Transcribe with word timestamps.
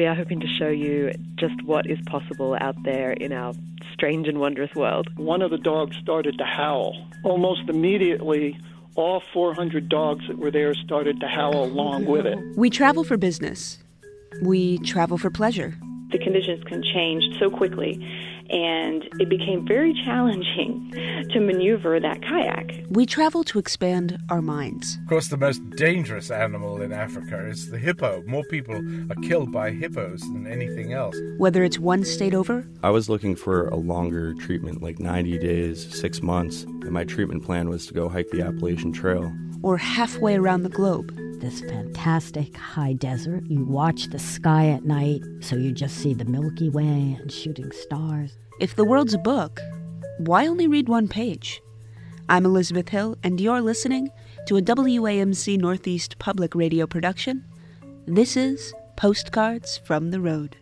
we 0.00 0.06
are 0.06 0.14
hoping 0.14 0.40
to 0.40 0.46
show 0.58 0.68
you 0.68 1.12
just 1.34 1.62
what 1.66 1.84
is 1.84 1.98
possible 2.06 2.56
out 2.58 2.74
there 2.84 3.12
in 3.12 3.34
our 3.34 3.52
strange 3.92 4.26
and 4.28 4.40
wondrous 4.40 4.74
world. 4.74 5.10
One 5.18 5.42
of 5.42 5.50
the 5.50 5.58
dogs 5.58 5.94
started 6.02 6.38
to 6.38 6.44
howl. 6.44 6.96
Almost 7.22 7.68
immediately, 7.68 8.58
all 8.94 9.22
400 9.34 9.90
dogs 9.90 10.26
that 10.26 10.38
were 10.38 10.50
there 10.50 10.74
started 10.74 11.20
to 11.20 11.28
howl 11.28 11.64
along 11.64 12.06
with 12.06 12.24
it. 12.24 12.38
We 12.56 12.70
travel 12.70 13.04
for 13.04 13.18
business. 13.18 13.76
We 14.40 14.78
travel 14.78 15.18
for 15.18 15.28
pleasure. 15.28 15.76
The 16.12 16.18
conditions 16.18 16.64
can 16.64 16.82
change 16.82 17.22
so 17.38 17.50
quickly 17.50 18.00
and 18.50 19.08
it 19.20 19.28
became 19.28 19.66
very 19.66 19.94
challenging 20.04 20.90
to 21.30 21.40
maneuver 21.40 22.00
that 22.00 22.22
kayak. 22.22 22.84
We 22.90 23.06
travel 23.06 23.44
to 23.44 23.58
expand 23.58 24.18
our 24.28 24.42
minds. 24.42 24.98
Of 25.02 25.08
course, 25.08 25.28
the 25.28 25.36
most 25.36 25.58
dangerous 25.70 26.30
animal 26.30 26.82
in 26.82 26.92
Africa 26.92 27.46
is 27.46 27.70
the 27.70 27.78
hippo. 27.78 28.22
More 28.26 28.44
people 28.44 28.76
are 28.76 29.28
killed 29.28 29.52
by 29.52 29.70
hippos 29.70 30.20
than 30.20 30.46
anything 30.46 30.92
else. 30.92 31.16
Whether 31.38 31.62
it's 31.62 31.78
one 31.78 32.04
state 32.04 32.34
over, 32.34 32.66
I 32.82 32.90
was 32.90 33.08
looking 33.08 33.36
for 33.36 33.68
a 33.68 33.76
longer 33.76 34.34
treatment, 34.34 34.82
like 34.82 34.98
90 34.98 35.38
days, 35.38 35.94
six 35.94 36.22
months, 36.22 36.64
and 36.64 36.90
my 36.90 37.04
treatment 37.04 37.44
plan 37.44 37.68
was 37.68 37.86
to 37.86 37.94
go 37.94 38.08
hike 38.08 38.30
the 38.30 38.42
Appalachian 38.42 38.92
Trail. 38.92 39.32
Or 39.62 39.76
halfway 39.76 40.36
around 40.36 40.62
the 40.62 40.70
globe 40.70 41.16
this 41.40 41.62
fantastic 41.62 42.54
high 42.54 42.92
desert. 42.92 43.44
You 43.46 43.64
watch 43.64 44.08
the 44.08 44.18
sky 44.18 44.68
at 44.68 44.84
night, 44.84 45.22
so 45.40 45.56
you 45.56 45.72
just 45.72 45.96
see 45.96 46.12
the 46.12 46.26
Milky 46.26 46.68
Way 46.68 47.16
and 47.18 47.32
shooting 47.32 47.72
stars. 47.72 48.36
If 48.60 48.76
the 48.76 48.84
world's 48.84 49.14
a 49.14 49.18
book, 49.18 49.58
why 50.18 50.46
only 50.46 50.66
read 50.66 50.88
one 50.88 51.08
page? 51.08 51.62
I'm 52.28 52.44
Elizabeth 52.44 52.90
Hill, 52.90 53.16
and 53.22 53.40
you're 53.40 53.62
listening 53.62 54.10
to 54.46 54.58
a 54.58 54.62
WAMC 54.62 55.58
Northeast 55.58 56.18
public 56.18 56.54
radio 56.54 56.86
production. 56.86 57.44
This 58.06 58.36
is 58.36 58.74
Postcards 58.96 59.78
from 59.78 60.10
the 60.10 60.20
Road. 60.20 60.58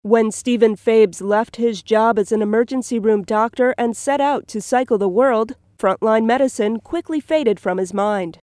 When 0.00 0.32
Stephen 0.32 0.74
Fabes 0.74 1.20
left 1.20 1.56
his 1.56 1.82
job 1.82 2.18
as 2.18 2.32
an 2.32 2.40
emergency 2.40 2.98
room 2.98 3.22
doctor 3.22 3.74
and 3.76 3.94
set 3.94 4.22
out 4.22 4.48
to 4.48 4.62
cycle 4.62 4.96
the 4.96 5.08
world, 5.08 5.54
frontline 5.82 6.24
medicine 6.24 6.78
quickly 6.78 7.18
faded 7.18 7.58
from 7.58 7.78
his 7.78 7.92
mind. 7.92 8.38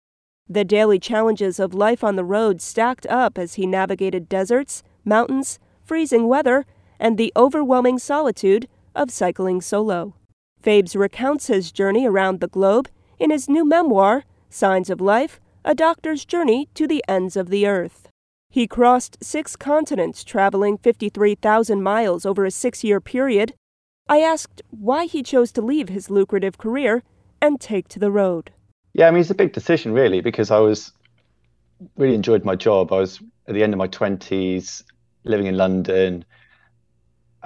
The 0.49 0.65
daily 0.65 0.99
challenges 0.99 1.57
of 1.57 1.73
life 1.73 2.03
on 2.03 2.17
the 2.17 2.25
road 2.25 2.61
stacked 2.61 3.05
up 3.07 3.37
as 3.37 3.53
he 3.53 3.65
navigated 3.65 4.27
deserts, 4.27 4.83
mountains, 5.05 5.57
freezing 5.81 6.27
weather, 6.27 6.65
and 6.99 7.17
the 7.17 7.31
overwhelming 7.37 7.97
solitude 7.97 8.67
of 8.93 9.09
cycling 9.09 9.61
solo. 9.61 10.15
Fabes 10.61 10.97
recounts 10.97 11.47
his 11.47 11.71
journey 11.71 12.05
around 12.05 12.41
the 12.41 12.49
globe 12.49 12.89
in 13.17 13.31
his 13.31 13.47
new 13.47 13.63
memoir, 13.63 14.25
Signs 14.49 14.89
of 14.89 14.99
Life 14.99 15.39
A 15.63 15.73
Doctor's 15.73 16.25
Journey 16.25 16.67
to 16.73 16.87
the 16.87 17.05
Ends 17.07 17.37
of 17.37 17.49
the 17.49 17.65
Earth. 17.65 18.09
He 18.49 18.67
crossed 18.67 19.23
six 19.23 19.55
continents, 19.55 20.25
traveling 20.25 20.77
53,000 20.77 21.81
miles 21.81 22.25
over 22.25 22.43
a 22.43 22.51
six 22.51 22.83
year 22.83 22.99
period. 22.99 23.53
I 24.09 24.19
asked 24.19 24.61
why 24.71 25.05
he 25.05 25.23
chose 25.23 25.53
to 25.53 25.61
leave 25.61 25.87
his 25.87 26.09
lucrative 26.09 26.57
career 26.57 27.03
and 27.41 27.59
take 27.59 27.87
to 27.89 27.99
the 27.99 28.11
road. 28.11 28.51
Yeah, 28.93 29.07
I 29.07 29.11
mean, 29.11 29.21
it's 29.21 29.29
a 29.29 29.35
big 29.35 29.53
decision, 29.53 29.93
really, 29.93 30.21
because 30.21 30.51
I 30.51 30.59
was 30.59 30.91
really 31.97 32.15
enjoyed 32.15 32.43
my 32.43 32.55
job. 32.55 32.91
I 32.91 32.97
was 32.97 33.21
at 33.47 33.53
the 33.53 33.63
end 33.63 33.73
of 33.73 33.77
my 33.77 33.87
20s 33.87 34.83
living 35.23 35.47
in 35.47 35.57
London. 35.57 36.25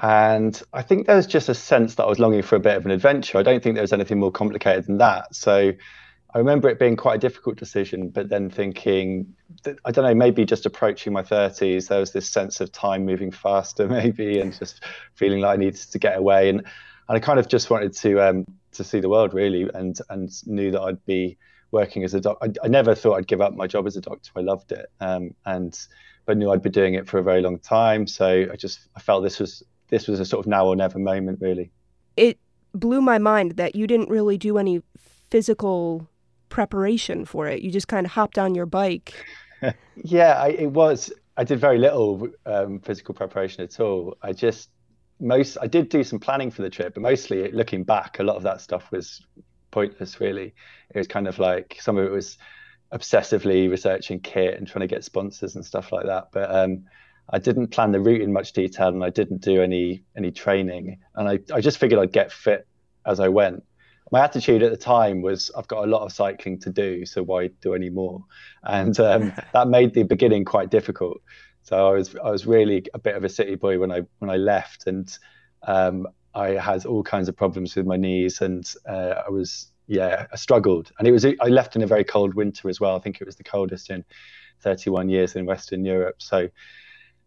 And 0.02 0.60
I 0.74 0.82
think 0.82 1.06
there 1.06 1.16
was 1.16 1.28
just 1.28 1.50
a 1.50 1.54
sense 1.54 1.96
that 1.96 2.04
I 2.04 2.08
was 2.08 2.20
longing 2.20 2.42
for 2.42 2.56
a 2.56 2.60
bit 2.60 2.78
of 2.78 2.86
an 2.86 2.92
adventure. 2.92 3.38
I 3.38 3.44
don't 3.44 3.62
think 3.62 3.76
there 3.76 3.84
was 3.84 3.94
anything 3.94 4.20
more 4.20 4.32
complicated 4.32 4.88
than 4.88 4.98
that. 4.98 5.36
So 5.36 5.74
I 6.34 6.38
remember 6.38 6.68
it 6.68 6.80
being 6.80 6.96
quite 6.96 7.16
a 7.16 7.20
difficult 7.20 7.58
decision, 7.58 8.10
but 8.10 8.30
then 8.30 8.50
thinking, 8.50 9.36
that, 9.64 9.78
I 9.86 9.92
don't 9.92 10.06
know, 10.06 10.16
maybe 10.16 10.46
just 10.46 10.66
approaching 10.66 11.14
my 11.14 11.22
30s, 11.22 11.90
there 11.90 12.00
was 12.00 12.12
this 12.12 12.28
sense 12.28 12.60
of 12.60 12.72
time 12.72 13.06
moving 13.06 13.30
faster, 13.32 13.88
maybe, 14.00 14.40
and 14.40 14.58
just 14.58 14.84
feeling 15.14 15.42
like 15.42 15.54
I 15.54 15.58
needed 15.58 15.76
to 15.76 16.00
get 16.00 16.18
away. 16.18 16.50
And, 16.50 16.60
and 16.60 17.18
I 17.18 17.20
kind 17.20 17.38
of 17.38 17.48
just 17.48 17.70
wanted 17.70 17.94
to 17.98 18.20
um, 18.28 18.46
to 18.74 18.84
see 18.84 19.00
the 19.00 19.10
world, 19.10 19.34
really, 19.34 19.70
and 19.74 19.98
and 20.10 20.32
knew 20.48 20.72
that 20.72 20.82
I'd 20.82 21.06
be 21.06 21.38
working 21.72 22.04
as 22.04 22.14
a 22.14 22.22
doctor. 22.22 22.48
I, 22.48 22.66
I, 22.66 22.68
never 22.68 22.94
thought 22.94 23.16
I'd 23.16 23.28
give 23.28 23.42
up 23.42 23.54
my 23.54 23.68
job 23.68 23.88
as 23.88 23.98
a 23.98 24.02
doctor. 24.02 24.32
I 24.36 24.42
loved 24.42 24.72
it, 24.72 24.86
um, 25.00 25.34
and 25.46 25.78
but 26.26 26.38
knew 26.38 26.52
I'd 26.52 26.62
be 26.62 26.70
doing 26.70 26.94
it 26.94 27.08
for 27.08 27.18
a 27.18 27.24
very 27.24 27.42
long 27.42 27.60
time. 27.60 28.08
So 28.08 28.48
I 28.52 28.56
just 28.56 28.88
I 28.96 29.00
felt 29.00 29.24
this 29.24 29.40
was 29.40 29.64
this 29.90 30.08
was 30.08 30.20
a 30.20 30.26
sort 30.26 30.46
of 30.46 30.50
now 30.50 30.66
or 30.66 30.76
never 30.76 31.00
moment, 31.00 31.40
really. 31.42 31.72
It 32.16 32.40
blew 32.74 33.02
my 33.02 33.18
mind 33.18 33.58
that 33.58 33.76
you 33.76 33.88
didn't 33.88 34.10
really 34.10 34.38
do 34.38 34.58
any 34.58 34.82
physical 35.30 36.08
preparation 36.50 37.26
for 37.26 37.48
it. 37.48 37.62
You 37.62 37.72
just 37.72 37.88
kind 37.88 38.06
of 38.06 38.12
hopped 38.12 38.38
on 38.38 38.56
your 38.56 38.66
bike. 38.66 39.14
yeah, 39.96 40.34
I, 40.42 40.50
it 40.50 40.72
was. 40.72 41.12
I 41.36 41.44
did 41.44 41.60
very 41.60 41.80
little 41.80 42.28
um, 42.46 42.80
physical 42.80 43.16
preparation 43.16 43.64
at 43.64 43.80
all. 43.80 44.16
I 44.22 44.34
just 44.34 44.70
most 45.20 45.58
I 45.62 45.68
did 45.68 45.90
do 45.90 46.04
some 46.04 46.20
planning 46.20 46.52
for 46.52 46.62
the 46.62 46.70
trip, 46.70 46.94
but 46.94 47.02
mostly 47.02 47.52
looking 47.52 47.84
back, 47.84 48.20
a 48.20 48.24
lot 48.24 48.36
of 48.36 48.44
that 48.44 48.62
stuff 48.62 48.92
was 48.92 49.26
pointless. 49.72 50.20
Really, 50.20 50.54
it 50.94 50.98
was 50.98 51.08
kind 51.08 51.28
of 51.28 51.40
like 51.40 51.78
some 51.80 51.98
of 51.98 52.06
it 52.06 52.12
was 52.12 52.38
obsessively 52.94 53.70
researching 53.70 54.20
kit 54.20 54.58
and 54.58 54.68
trying 54.68 54.82
to 54.82 54.94
get 54.94 55.04
sponsors 55.04 55.56
and 55.56 55.66
stuff 55.66 55.92
like 55.92 56.06
that. 56.06 56.28
But 56.32 56.54
um, 56.54 56.86
I 57.30 57.40
didn't 57.40 57.68
plan 57.68 57.92
the 57.92 58.00
route 58.00 58.22
in 58.22 58.34
much 58.34 58.54
detail, 58.54 58.90
and 58.90 59.04
I 59.04 59.10
didn't 59.10 59.42
do 59.42 59.62
any 59.62 60.04
any 60.16 60.32
training. 60.32 61.00
And 61.16 61.28
I, 61.28 61.40
I 61.54 61.62
just 61.62 61.78
figured 61.78 62.00
I'd 62.00 62.12
get 62.12 62.32
fit 62.32 62.68
as 63.06 63.20
I 63.20 63.30
went. 63.30 63.64
My 64.12 64.24
attitude 64.24 64.62
at 64.62 64.72
the 64.72 64.78
time 64.78 65.22
was 65.22 65.50
I've 65.58 65.68
got 65.68 65.86
a 65.86 65.88
lot 65.88 66.04
of 66.04 66.12
cycling 66.12 66.60
to 66.60 66.70
do, 66.70 67.06
so 67.06 67.24
why 67.24 67.48
do 67.62 67.74
any 67.74 67.90
more? 67.90 68.24
And 68.64 68.98
um, 69.00 69.34
that 69.54 69.68
made 69.68 69.94
the 69.94 70.04
beginning 70.04 70.46
quite 70.46 70.70
difficult. 70.70 71.22
So 71.64 71.88
I 71.88 71.92
was 71.94 72.16
I 72.24 72.30
was 72.30 72.46
really 72.46 72.86
a 72.94 73.00
bit 73.00 73.16
of 73.16 73.24
a 73.24 73.30
city 73.30 73.56
boy 73.56 73.80
when 73.80 73.92
I 73.92 74.02
when 74.20 74.30
I 74.30 74.36
left, 74.36 74.86
and 74.86 75.18
um, 75.66 76.08
I 76.36 76.50
had 76.50 76.86
all 76.86 77.04
kinds 77.04 77.30
of 77.30 77.38
problems 77.38 77.76
with 77.76 77.86
my 77.86 77.96
knees, 77.98 78.42
and 78.42 78.72
uh, 78.88 79.24
I 79.26 79.30
was 79.30 79.72
yeah, 79.88 80.28
I 80.32 80.36
struggled, 80.36 80.92
and 81.00 81.08
it 81.08 81.12
was 81.12 81.26
I 81.26 81.48
left 81.48 81.76
in 81.76 81.82
a 81.82 81.88
very 81.88 82.04
cold 82.04 82.34
winter 82.34 82.70
as 82.70 82.80
well. 82.80 82.96
I 82.96 83.00
think 83.00 83.22
it 83.22 83.26
was 83.26 83.38
the 83.38 83.44
coldest 83.44 83.90
in 83.90 84.04
31 84.62 85.10
years 85.10 85.36
in 85.36 85.46
Western 85.46 85.86
Europe. 85.86 86.22
So 86.22 86.50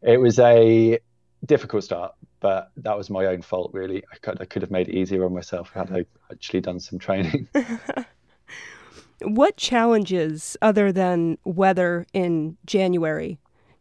it 0.03 0.19
was 0.19 0.39
a 0.39 0.99
difficult 1.47 1.85
start, 1.85 2.13
but 2.41 2.71
that 2.77 2.97
was 2.97 3.09
my 3.09 3.27
own 3.27 3.41
fault 3.41 3.71
really. 3.73 4.05
I 4.13 4.17
could 4.17 4.41
I 4.41 4.45
could 4.45 4.61
have 4.61 4.71
made 4.71 4.89
it 4.89 4.95
easier 4.95 5.25
on 5.25 5.33
myself 5.33 5.71
had 5.71 5.91
I 5.91 6.05
actually 6.31 6.61
done 6.61 6.79
some 6.79 6.99
training. 6.99 7.49
what 9.23 9.57
challenges 9.57 10.59
other 10.61 10.93
than 10.93 11.39
weather 11.45 12.07
in 12.13 12.59
January 12.67 13.39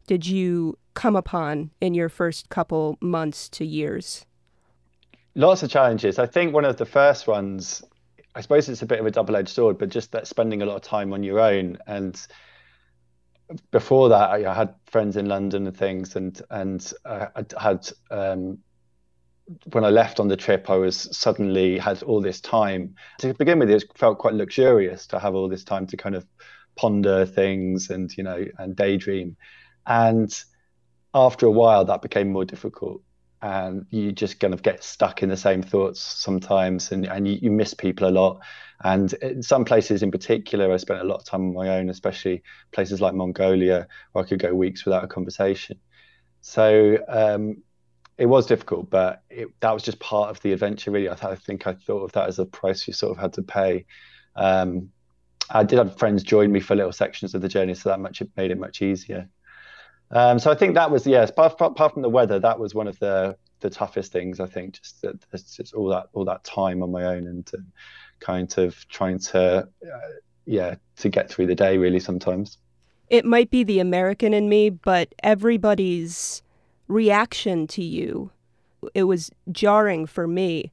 did 0.07 0.25
you 0.25 0.77
come 0.93 1.16
upon 1.16 1.71
in 1.81 1.93
your 1.93 2.09
first 2.09 2.49
couple 2.49 2.97
months 3.01 3.49
to 3.49 3.66
years? 3.66 4.25
Lots 5.35 5.63
of 5.63 5.69
challenges. 5.69 6.17
I 6.19 6.25
think 6.25 6.53
one 6.53 6.66
of 6.66 6.77
the 6.77 6.85
first 6.85 7.27
ones 7.27 7.83
I 8.35 8.41
suppose 8.41 8.67
it's 8.67 8.81
a 8.81 8.85
bit 8.85 8.99
of 8.99 9.05
a 9.05 9.11
double-edged 9.11 9.49
sword, 9.49 9.77
but 9.77 9.89
just 9.89 10.11
that 10.11 10.27
spending 10.27 10.61
a 10.61 10.66
lot 10.66 10.75
of 10.75 10.81
time 10.81 11.13
on 11.13 11.23
your 11.23 11.39
own. 11.39 11.77
And 11.88 12.19
before 13.71 14.09
that, 14.09 14.29
I, 14.29 14.53
had 14.53 14.75
friends 14.88 15.16
in 15.16 15.27
London 15.27 15.66
and 15.67 15.75
things, 15.75 16.17
and 16.17 16.39
and 16.49 16.93
I, 17.05 17.27
I 17.35 17.61
had 17.61 17.89
um, 18.11 18.57
when 19.72 19.85
I 19.85 19.89
left 19.89 20.19
on 20.19 20.27
the 20.27 20.35
trip, 20.35 20.69
I 20.69 20.75
was 20.75 21.07
suddenly 21.17 21.77
had 21.77 22.03
all 22.03 22.19
this 22.19 22.41
time. 22.41 22.95
To 23.19 23.33
begin 23.33 23.59
with, 23.59 23.69
it 23.69 23.85
felt 23.95 24.17
quite 24.17 24.33
luxurious 24.33 25.07
to 25.07 25.19
have 25.19 25.33
all 25.33 25.47
this 25.47 25.63
time 25.63 25.87
to 25.87 25.97
kind 25.97 26.16
of 26.16 26.25
ponder 26.75 27.25
things 27.25 27.89
and 27.89 28.11
you 28.17 28.23
know 28.23 28.43
and 28.57 28.75
daydream. 28.75 29.37
And 29.88 30.44
after 31.16 31.46
a 31.46 31.51
while, 31.51 31.85
that 31.85 32.01
became 32.01 32.31
more 32.31 32.46
difficult. 32.46 33.01
And 33.41 33.85
you 33.90 34.12
just 34.12 34.40
kind 34.40 34.53
of 34.53 34.62
get 34.63 34.84
stuck 34.84 35.23
in 35.23 35.29
the 35.29 35.38
same 35.38 35.62
thoughts 35.62 36.01
sometimes 36.01 36.91
and, 36.91 37.06
and 37.06 37.28
you, 37.28 37.40
you, 37.41 37.51
miss 37.51 37.73
people 37.73 38.07
a 38.07 38.09
lot. 38.09 38.40
And 38.84 39.13
in 39.13 39.44
some 39.44 39.66
places 39.66 40.03
in 40.03 40.12
particular 40.12 40.73
i 40.73 40.78
spent 40.78 41.01
a 41.01 41.03
lot 41.03 41.19
of 41.19 41.25
time 41.25 41.41
on 41.41 41.53
my 41.53 41.78
own 41.78 41.90
especially 41.90 42.44
places 42.72 43.01
like 43.01 43.13
mongolia 43.13 43.88
where 44.12 44.25
i 44.25 44.28
could 44.28 44.40
go 44.40 44.53
weeks 44.53 44.84
without 44.84 45.03
a 45.03 45.08
conversation. 45.08 45.79
So 46.41 46.97
um, 47.08 47.61
it 48.17 48.26
was 48.26 48.47
difficult 48.47 48.90
but 48.90 49.22
it, 49.29 49.47
that 49.59 49.72
was 49.72 49.84
just 49.84 49.99
part 49.99 50.31
of 50.31 50.41
the 50.41 50.52
adventure 50.52 50.91
really. 50.91 51.09
I, 51.09 51.16
th- 51.16 51.34
I, 51.34 51.35
think 51.35 51.67
i 51.67 51.73
thought 51.73 52.03
of 52.03 52.11
that 52.14 52.28
as 52.28 52.40
a 52.40 52.46
price 52.46 52.88
you 52.88 52.93
sort 52.93 53.16
of 53.16 53.22
had 53.22 53.34
to 53.34 53.43
pay. 53.43 53.85
Um, 54.35 54.90
i 55.52 55.64
did 55.64 55.78
have 55.78 55.99
friends 55.99 56.23
join 56.23 56.52
me 56.52 56.59
for 56.59 56.76
little 56.76 56.91
sections 56.91 57.35
of 57.35 57.41
the 57.41 57.47
journey 57.47 57.76
so 57.76 57.90
that 57.90 57.99
much 57.99 58.22
it 58.22 58.29
made 58.35 58.49
it 58.49 58.58
much 58.58 58.81
easier 58.81 59.29
um, 60.11 60.40
so 60.40 60.52
I 60.52 60.55
think 60.55 60.75
that 60.75 60.91
was 60.91 61.05
yes. 61.05 61.29
Apart, 61.29 61.53
apart, 61.59 61.93
from 61.93 62.02
the 62.02 62.09
weather, 62.09 62.40
that 62.40 62.59
was 62.59 62.73
one 62.75 62.87
of 62.87 62.99
the 62.99 63.37
the 63.61 63.69
toughest 63.69 64.11
things. 64.11 64.40
I 64.40 64.46
think 64.46 64.79
just 64.79 65.02
that 65.02 65.17
just 65.31 65.73
all 65.73 65.90
that 65.90 66.07
all 66.13 66.25
that 66.25 66.43
time 66.43 66.84
on 66.84 66.91
my 66.91 67.03
own 67.05 67.28
and 67.28 67.49
uh, 67.53 67.57
kind 68.19 68.57
of 68.57 68.87
trying 68.90 69.19
to 69.19 69.67
uh, 69.67 69.99
yeah 70.46 70.75
to 70.97 71.09
get 71.09 71.29
through 71.29 71.47
the 71.47 71.55
day 71.55 71.78
really 71.78 71.99
sometimes. 71.99 72.57
It 73.09 73.25
might 73.25 73.52
be 73.52 73.63
the 73.63 73.79
American 73.79 74.34
in 74.34 74.49
me, 74.49 74.72
but 74.72 75.13
everybody's 75.22 76.41
reaction 76.87 77.67
to 77.67 77.84
you 77.84 78.31
it 78.93 79.03
was 79.03 79.31
jarring 79.52 80.05
for 80.05 80.28
me 80.28 80.72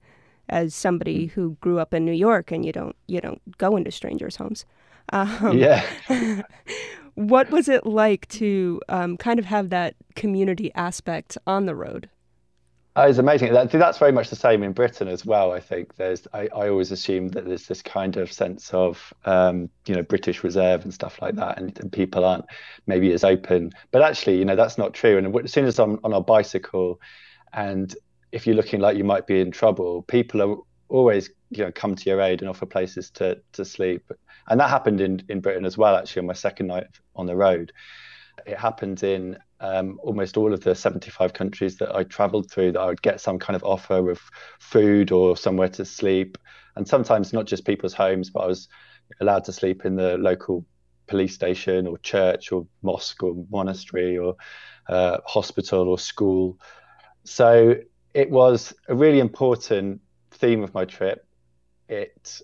as 0.48 0.74
somebody 0.74 1.26
mm. 1.26 1.30
who 1.30 1.56
grew 1.60 1.78
up 1.78 1.94
in 1.94 2.04
New 2.04 2.12
York 2.12 2.50
and 2.50 2.64
you 2.66 2.72
don't 2.72 2.96
you 3.06 3.20
don't 3.20 3.40
go 3.58 3.76
into 3.76 3.90
strangers' 3.90 4.36
homes. 4.36 4.64
Um, 5.12 5.58
yeah. 5.58 5.84
what 7.14 7.50
was 7.50 7.68
it 7.68 7.86
like 7.86 8.26
to 8.28 8.80
um, 8.88 9.16
kind 9.16 9.38
of 9.38 9.44
have 9.44 9.70
that 9.70 9.94
community 10.14 10.72
aspect 10.74 11.36
on 11.46 11.66
the 11.66 11.74
road? 11.74 12.08
Oh, 12.94 13.08
it's 13.08 13.18
amazing. 13.18 13.54
That, 13.54 13.70
that's 13.70 13.96
very 13.96 14.12
much 14.12 14.28
the 14.28 14.36
same 14.36 14.62
in 14.62 14.72
Britain 14.72 15.08
as 15.08 15.24
well. 15.24 15.52
I 15.52 15.60
think 15.60 15.96
there's. 15.96 16.26
I, 16.34 16.48
I 16.54 16.68
always 16.68 16.92
assume 16.92 17.28
that 17.28 17.46
there's 17.46 17.66
this 17.66 17.80
kind 17.80 18.18
of 18.18 18.30
sense 18.30 18.72
of, 18.74 19.14
um, 19.24 19.70
you 19.86 19.94
know, 19.94 20.02
British 20.02 20.44
Reserve 20.44 20.82
and 20.82 20.92
stuff 20.92 21.22
like 21.22 21.34
that, 21.36 21.58
and, 21.58 21.78
and, 21.80 21.90
people 21.90 22.22
aren't 22.22 22.44
maybe 22.86 23.10
as 23.14 23.24
open. 23.24 23.72
But 23.92 24.02
actually, 24.02 24.36
you 24.36 24.44
know, 24.44 24.56
that's 24.56 24.76
not 24.76 24.92
true. 24.92 25.16
And 25.16 25.34
as 25.42 25.50
soon 25.50 25.64
as 25.64 25.78
I'm 25.78 26.00
on 26.04 26.12
a 26.12 26.20
bicycle, 26.20 27.00
and 27.54 27.94
if 28.30 28.46
you're 28.46 28.56
looking 28.56 28.80
like 28.80 28.98
you 28.98 29.04
might 29.04 29.26
be 29.26 29.40
in 29.40 29.50
trouble, 29.50 30.02
people 30.02 30.42
are 30.42 30.56
always, 30.90 31.30
you 31.48 31.64
know, 31.64 31.72
come 31.72 31.94
to 31.94 32.10
your 32.10 32.20
aid 32.20 32.42
and 32.42 32.50
offer 32.50 32.66
places 32.66 33.08
to 33.12 33.40
to 33.52 33.64
sleep. 33.64 34.12
And 34.48 34.60
that 34.60 34.70
happened 34.70 35.00
in 35.00 35.22
in 35.28 35.40
Britain 35.40 35.64
as 35.64 35.78
well. 35.78 35.96
Actually, 35.96 36.20
on 36.20 36.26
my 36.26 36.32
second 36.32 36.66
night 36.66 36.86
on 37.14 37.26
the 37.26 37.36
road, 37.36 37.72
it 38.46 38.58
happened 38.58 39.02
in 39.02 39.38
um, 39.60 39.98
almost 40.02 40.36
all 40.36 40.52
of 40.52 40.60
the 40.60 40.74
75 40.74 41.32
countries 41.32 41.76
that 41.78 41.94
I 41.94 42.04
traveled 42.04 42.50
through 42.50 42.72
that 42.72 42.80
I 42.80 42.86
would 42.86 43.02
get 43.02 43.20
some 43.20 43.38
kind 43.38 43.56
of 43.56 43.62
offer 43.64 44.10
of 44.10 44.20
food 44.60 45.12
or 45.12 45.36
somewhere 45.36 45.68
to 45.70 45.84
sleep. 45.84 46.36
And 46.74 46.86
sometimes 46.86 47.32
not 47.32 47.46
just 47.46 47.64
people's 47.64 47.94
homes, 47.94 48.30
but 48.30 48.40
I 48.40 48.46
was 48.46 48.68
allowed 49.20 49.44
to 49.44 49.52
sleep 49.52 49.84
in 49.84 49.94
the 49.94 50.16
local 50.16 50.64
police 51.06 51.34
station 51.34 51.86
or 51.86 51.98
church 51.98 52.52
or 52.52 52.66
mosque 52.82 53.22
or 53.22 53.34
monastery 53.50 54.18
or 54.18 54.34
uh, 54.88 55.18
hospital 55.26 55.88
or 55.88 55.98
school. 55.98 56.58
So 57.24 57.76
it 58.14 58.30
was 58.30 58.74
a 58.88 58.94
really 58.94 59.20
important 59.20 60.00
theme 60.32 60.62
of 60.62 60.74
my 60.74 60.84
trip. 60.84 61.26
It 61.88 62.40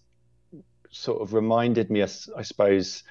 sort 0.91 1.23
of 1.23 1.33
reminded 1.35 1.91
me, 1.91 2.03
I 2.03 2.07
suppose, 2.07 3.05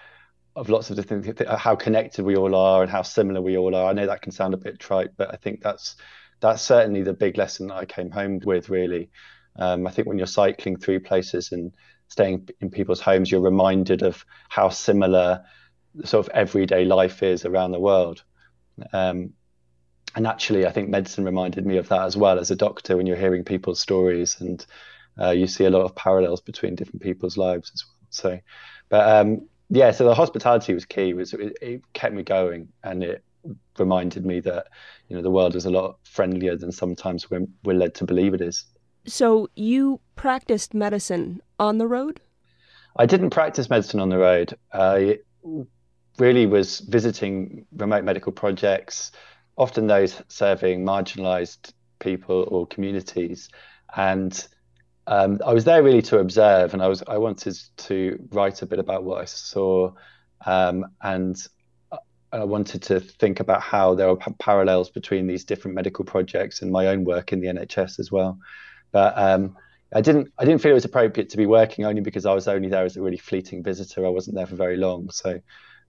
of 0.56 0.70
lots 0.70 0.90
of 0.90 0.96
different 0.96 1.24
things, 1.38 1.50
how 1.58 1.76
connected 1.76 2.26
we 2.26 2.36
all 2.36 2.56
are 2.56 2.82
and 2.82 2.92
how 2.92 3.04
similar 3.04 3.42
we 3.42 3.58
all 3.58 3.76
are. 3.76 3.90
I 3.90 3.94
know 3.94 4.08
that 4.08 4.22
can 4.22 4.32
sound 4.32 4.54
a 4.54 4.58
bit 4.58 4.80
trite, 4.80 5.12
but 5.16 5.34
I 5.34 5.38
think 5.38 5.62
that's 5.62 5.96
that's 6.40 6.62
certainly 6.62 7.04
the 7.04 7.14
big 7.14 7.38
lesson 7.38 7.68
that 7.68 7.76
I 7.76 7.86
came 7.86 8.10
home 8.10 8.40
with. 8.44 8.70
Really, 8.70 9.10
um, 9.56 9.86
I 9.86 9.92
think 9.92 10.08
when 10.08 10.18
you're 10.18 10.28
cycling 10.28 10.78
through 10.78 11.02
places 11.02 11.52
and 11.52 11.74
staying 12.08 12.50
in 12.60 12.70
people's 12.70 13.02
homes, 13.02 13.32
you're 13.32 13.42
reminded 13.42 14.02
of 14.02 14.26
how 14.50 14.70
similar 14.70 15.44
sort 16.04 16.28
of 16.28 16.34
everyday 16.34 16.86
life 16.86 17.22
is 17.22 17.46
around 17.46 17.72
the 17.72 17.80
world. 17.80 18.24
Um, 18.94 19.34
and 20.16 20.26
actually, 20.26 20.66
I 20.66 20.72
think 20.72 20.90
medicine 20.90 21.26
reminded 21.26 21.66
me 21.66 21.78
of 21.78 21.90
that 21.90 22.02
as 22.02 22.18
well 22.18 22.40
as 22.40 22.50
a 22.50 22.56
doctor 22.56 22.98
when 22.98 23.06
you're 23.06 23.16
hearing 23.16 23.44
people's 23.44 23.80
stories 23.80 24.40
and 24.40 24.66
uh, 25.22 25.32
you 25.32 25.48
see 25.48 25.66
a 25.66 25.70
lot 25.70 25.84
of 25.84 25.96
parallels 25.96 26.42
between 26.42 26.76
different 26.76 27.02
people's 27.02 27.38
lives 27.38 27.72
as 27.74 27.84
well. 27.86 28.08
So, 28.10 28.40
but 28.90 29.10
um, 29.10 29.48
yeah, 29.70 29.92
so 29.92 30.06
the 30.06 30.16
hospitality 30.16 30.74
was 30.74 30.86
key. 30.86 31.14
Was 31.14 31.34
it, 31.34 31.58
it 31.62 31.94
kept 31.94 32.14
me 32.14 32.24
going, 32.24 32.70
and 32.84 33.04
it 33.04 33.24
reminded 33.78 34.26
me 34.26 34.40
that 34.42 34.68
you 35.08 35.16
know 35.16 35.22
the 35.22 35.32
world 35.32 35.56
is 35.56 35.66
a 35.66 35.70
lot 35.70 35.98
friendlier 36.04 36.56
than 36.56 36.72
sometimes 36.72 37.30
we're, 37.30 37.46
we're 37.64 37.74
led 37.74 37.96
to 37.96 38.06
believe 38.06 38.34
it 38.34 38.42
is. 38.42 38.66
So 39.06 39.50
you 39.56 40.00
practiced 40.16 40.74
medicine 40.74 41.42
on 41.60 41.78
the 41.78 41.88
road? 41.88 42.20
I 42.98 43.06
didn't 43.06 43.30
practice 43.30 43.70
medicine 43.70 44.00
on 44.00 44.10
the 44.10 44.18
road. 44.18 44.58
I 44.74 45.20
really 46.18 46.46
was 46.46 46.80
visiting 46.80 47.66
remote 47.76 48.04
medical 48.04 48.32
projects, 48.32 49.12
often 49.56 49.88
those 49.88 50.22
serving 50.28 50.84
marginalized 50.84 51.74
people 52.00 52.48
or 52.50 52.66
communities, 52.68 53.50
and 53.96 54.48
um, 55.08 55.40
I 55.46 55.54
was 55.54 55.64
there 55.64 55.82
really 55.82 56.02
to 56.04 56.20
observe, 56.20 56.74
and 56.74 56.84
I 56.84 56.88
was 56.88 57.02
I 57.08 57.18
wanted 57.18 57.58
to 57.78 58.28
write 58.32 58.62
a 58.62 58.66
bit 58.66 58.80
about 58.80 59.04
what 59.04 59.22
I 59.22 59.26
saw, 59.26 59.94
um, 60.46 60.86
and 61.02 61.36
I 62.32 62.44
wanted 62.44 62.82
to 62.84 63.00
think 63.00 63.40
about 63.40 63.62
how 63.62 63.96
there 63.96 64.10
were 64.10 64.18
parallels 64.40 64.90
between 64.90 65.28
these 65.28 65.46
different 65.46 65.76
medical 65.76 66.04
projects 66.04 66.62
and 66.62 66.72
my 66.72 66.88
own 66.88 67.06
work 67.06 67.32
in 67.32 67.40
the 67.40 67.48
NHS 67.48 68.00
as 68.00 68.12
well. 68.12 68.38
But 68.92 69.18
um, 69.18 69.56
I 69.94 70.02
didn't 70.02 70.32
I 70.38 70.44
didn't 70.44 70.62
feel 70.62 70.72
it 70.72 70.76
was 70.76 70.86
appropriate 70.86 71.30
to 71.30 71.38
be 71.38 71.46
working 71.46 71.86
only 71.86 72.02
because 72.02 72.26
I 72.26 72.34
was 72.34 72.50
only 72.50 72.68
there 72.68 72.84
as 72.84 72.98
a 72.98 73.02
really 73.02 73.18
fleeting 73.18 73.64
visitor. 73.64 74.06
I 74.06 74.10
wasn't 74.10 74.36
there 74.36 74.46
for 74.46 74.56
very 74.56 74.76
long, 74.76 75.10
so 75.10 75.40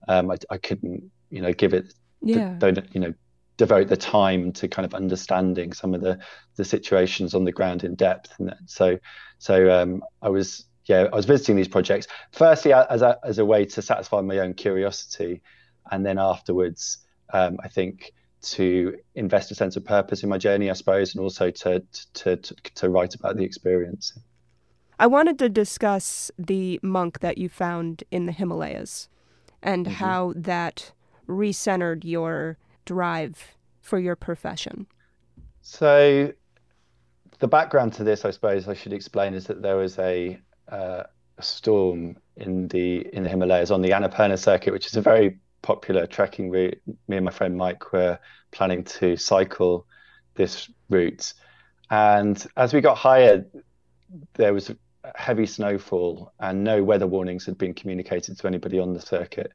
um, 0.07 0.31
I, 0.31 0.37
I 0.51 0.59
couldn't 0.59 1.11
you 1.31 1.43
know 1.43 1.53
give 1.53 1.75
it 1.75 1.93
yeah. 2.23 2.57
the, 2.59 2.85
you 2.93 3.01
know 3.01 3.15
devote 3.59 3.89
the 3.89 3.97
time 3.97 4.53
to 4.53 4.69
kind 4.69 4.87
of 4.87 4.95
understanding 4.95 5.75
some 5.75 5.93
of 5.93 6.01
the 6.01 6.19
the 6.57 6.65
situations 6.65 7.35
on 7.35 7.45
the 7.45 7.53
ground 7.53 7.85
in 7.85 7.95
depth 7.95 8.33
and 8.39 8.55
so 8.65 8.99
so 9.39 9.71
um, 9.71 10.03
I 10.23 10.31
was 10.31 10.65
yeah 10.87 11.09
I 11.13 11.17
was 11.17 11.27
visiting 11.27 11.57
these 11.57 11.69
projects 11.69 12.07
firstly 12.33 12.73
as 12.73 13.03
a 13.03 13.19
as 13.23 13.39
a 13.39 13.45
way 13.45 13.67
to 13.67 13.83
satisfy 13.83 14.23
my 14.23 14.39
own 14.39 14.55
curiosity 14.55 15.43
and 15.91 16.07
then 16.07 16.19
afterwards 16.19 16.99
um, 17.35 17.59
I 17.63 17.69
think 17.69 18.13
to 18.41 18.97
invest 19.17 19.51
a 19.51 19.55
sense 19.55 19.77
of 19.77 19.85
purpose 19.85 20.23
in 20.23 20.29
my 20.29 20.39
journey 20.39 20.71
I 20.71 20.75
suppose 20.75 21.15
and 21.15 21.23
also 21.23 21.51
to 21.51 21.83
to 22.15 22.37
to, 22.37 22.55
to 22.77 22.89
write 22.89 23.15
about 23.17 23.37
the 23.37 23.45
experience 23.45 24.17
I 25.01 25.09
wanted 25.09 25.39
to 25.41 25.49
discuss 25.49 26.31
the 26.39 26.81
monk 26.83 27.21
that 27.21 27.39
you 27.39 27.49
found 27.49 28.03
in 28.11 28.27
the 28.27 28.33
Himalayas 28.33 29.09
and 29.63 29.85
mm-hmm. 29.85 29.95
how 29.95 30.33
that 30.37 30.93
recentered 31.29 32.05
your 32.05 32.57
drive 32.89 33.57
for 33.83 33.99
your 33.99 34.17
profession? 34.17 34.87
So, 35.61 36.33
the 37.39 37.49
background 37.49 37.93
to 37.95 38.05
this, 38.05 38.25
I 38.25 38.31
suppose, 38.31 38.67
I 38.67 38.75
should 38.75 38.95
explain 38.95 39.35
is 39.35 39.47
that 39.49 39.61
there 39.61 39.77
was 39.77 39.99
a, 39.99 40.39
uh, 40.73 41.03
a 41.37 41.43
storm 41.43 42.17
in 42.37 42.69
the 42.69 43.07
in 43.15 43.25
the 43.25 43.29
Himalayas 43.29 43.71
on 43.71 43.83
the 43.83 43.91
Annapurna 43.91 44.39
circuit, 44.39 44.73
which 44.73 44.87
is 44.87 44.97
a 44.97 45.03
very 45.03 45.39
popular 45.61 46.07
trekking 46.07 46.51
route. 46.51 46.81
Me 47.09 47.17
and 47.17 47.25
my 47.27 47.31
friend 47.31 47.57
Mike 47.57 47.93
were 47.93 48.19
planning 48.53 48.85
to 48.85 49.17
cycle 49.17 49.87
this 50.35 50.71
route, 50.89 51.35
and 51.91 52.47
as 52.57 52.73
we 52.73 52.81
got 52.81 52.97
higher, 52.97 53.45
there 54.35 54.55
was 54.55 54.73
heavy 55.15 55.47
snowfall, 55.47 56.33
and 56.41 56.65
no 56.65 56.83
weather 56.83 57.07
warnings 57.07 57.45
had 57.45 57.59
been 57.59 57.75
communicated 57.75 58.39
to 58.39 58.47
anybody 58.47 58.79
on 58.79 58.95
the 58.95 59.01
circuit 59.01 59.53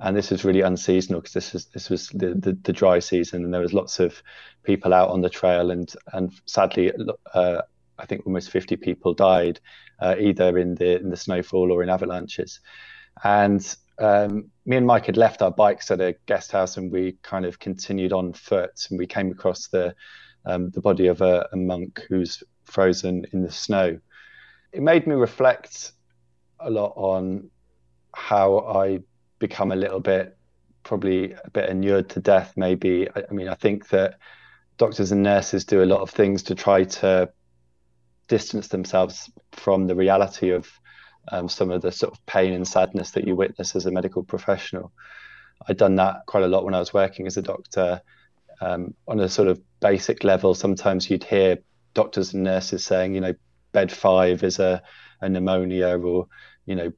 and 0.00 0.16
this 0.16 0.30
was 0.30 0.44
really 0.44 0.60
unseasonal 0.60 1.20
because 1.20 1.34
this 1.34 1.52
was 1.52 1.64
this 1.66 1.90
was 1.90 2.08
the, 2.10 2.34
the, 2.34 2.52
the 2.62 2.72
dry 2.72 2.98
season 2.98 3.44
and 3.44 3.52
there 3.52 3.60
was 3.60 3.72
lots 3.72 3.98
of 3.98 4.22
people 4.62 4.94
out 4.94 5.10
on 5.10 5.20
the 5.20 5.30
trail 5.30 5.70
and 5.70 5.92
and 6.12 6.32
sadly 6.46 6.92
uh, 7.34 7.62
I 7.98 8.06
think 8.06 8.26
almost 8.26 8.50
50 8.50 8.76
people 8.76 9.12
died 9.12 9.60
uh, 10.00 10.14
either 10.18 10.58
in 10.58 10.74
the 10.76 11.00
in 11.00 11.10
the 11.10 11.16
snowfall 11.16 11.72
or 11.72 11.82
in 11.82 11.90
avalanches. 11.90 12.60
And 13.24 13.76
um, 13.98 14.50
me 14.64 14.76
and 14.76 14.86
Mike 14.86 15.06
had 15.06 15.16
left 15.16 15.42
our 15.42 15.50
bikes 15.50 15.90
at 15.90 16.00
a 16.00 16.14
guest 16.26 16.52
house 16.52 16.76
and 16.76 16.92
we 16.92 17.16
kind 17.22 17.44
of 17.44 17.58
continued 17.58 18.12
on 18.12 18.32
foot 18.32 18.86
and 18.90 18.98
we 18.98 19.06
came 19.06 19.30
across 19.30 19.68
the 19.68 19.94
um, 20.46 20.70
the 20.70 20.80
body 20.80 21.08
of 21.08 21.20
a, 21.20 21.48
a 21.52 21.56
monk 21.56 22.00
who's 22.08 22.42
frozen 22.64 23.26
in 23.32 23.42
the 23.42 23.50
snow. 23.50 23.98
It 24.72 24.82
made 24.82 25.06
me 25.06 25.14
reflect 25.14 25.92
a 26.60 26.70
lot 26.70 26.92
on 26.96 27.50
how 28.14 28.58
I 28.58 29.00
become 29.38 29.72
a 29.72 29.76
little 29.76 30.00
bit 30.00 30.36
probably 30.82 31.32
a 31.32 31.50
bit 31.50 31.68
inured 31.68 32.08
to 32.10 32.20
death 32.20 32.54
maybe. 32.56 33.08
I, 33.14 33.22
I, 33.28 33.32
mean 33.32 33.48
i 33.48 33.54
think 33.54 33.88
that 33.88 34.18
doctors 34.78 35.12
and 35.12 35.22
nurses 35.22 35.64
do 35.64 35.82
a 35.82 35.84
lot 35.84 36.00
of 36.00 36.10
things 36.10 36.42
to 36.44 36.54
try 36.54 36.84
to 36.84 37.30
distance 38.28 38.68
themselves 38.68 39.30
from 39.52 39.86
the 39.86 39.94
reality 39.94 40.50
of 40.50 40.68
um, 41.30 41.48
some 41.48 41.70
of 41.70 41.82
the 41.82 41.92
sort 41.92 42.12
of 42.12 42.24
pain 42.26 42.52
and 42.52 42.66
sadness 42.66 43.10
that 43.12 43.26
you 43.26 43.34
witness 43.36 43.76
as 43.76 43.86
a 43.86 43.90
medical 43.90 44.22
professional. 44.22 44.92
I'd 45.68 45.76
done 45.76 45.96
that 45.96 46.24
quite 46.26 46.44
a 46.44 46.48
lot 46.48 46.64
when 46.64 46.74
i 46.74 46.78
was 46.78 46.94
working 46.94 47.26
as 47.26 47.36
a 47.36 47.42
doctor. 47.42 48.00
Um, 48.60 48.94
on 49.06 49.20
a 49.20 49.28
sort 49.28 49.46
of 49.46 49.60
basic 49.78 50.24
level 50.24 50.52
sometimes 50.52 51.08
you'd 51.08 51.22
hear 51.22 51.58
doctors 51.94 52.34
and 52.34 52.42
nurses 52.42 52.84
saying 52.84 53.14
you 53.14 53.20
know 53.20 53.34
bed 53.70 53.92
five 53.92 54.42
is 54.42 54.58
a, 54.58 54.82
a 55.20 55.28
pneumonia 55.28 55.96
or 55.96 56.26
you 56.66 56.74
know 56.74 56.92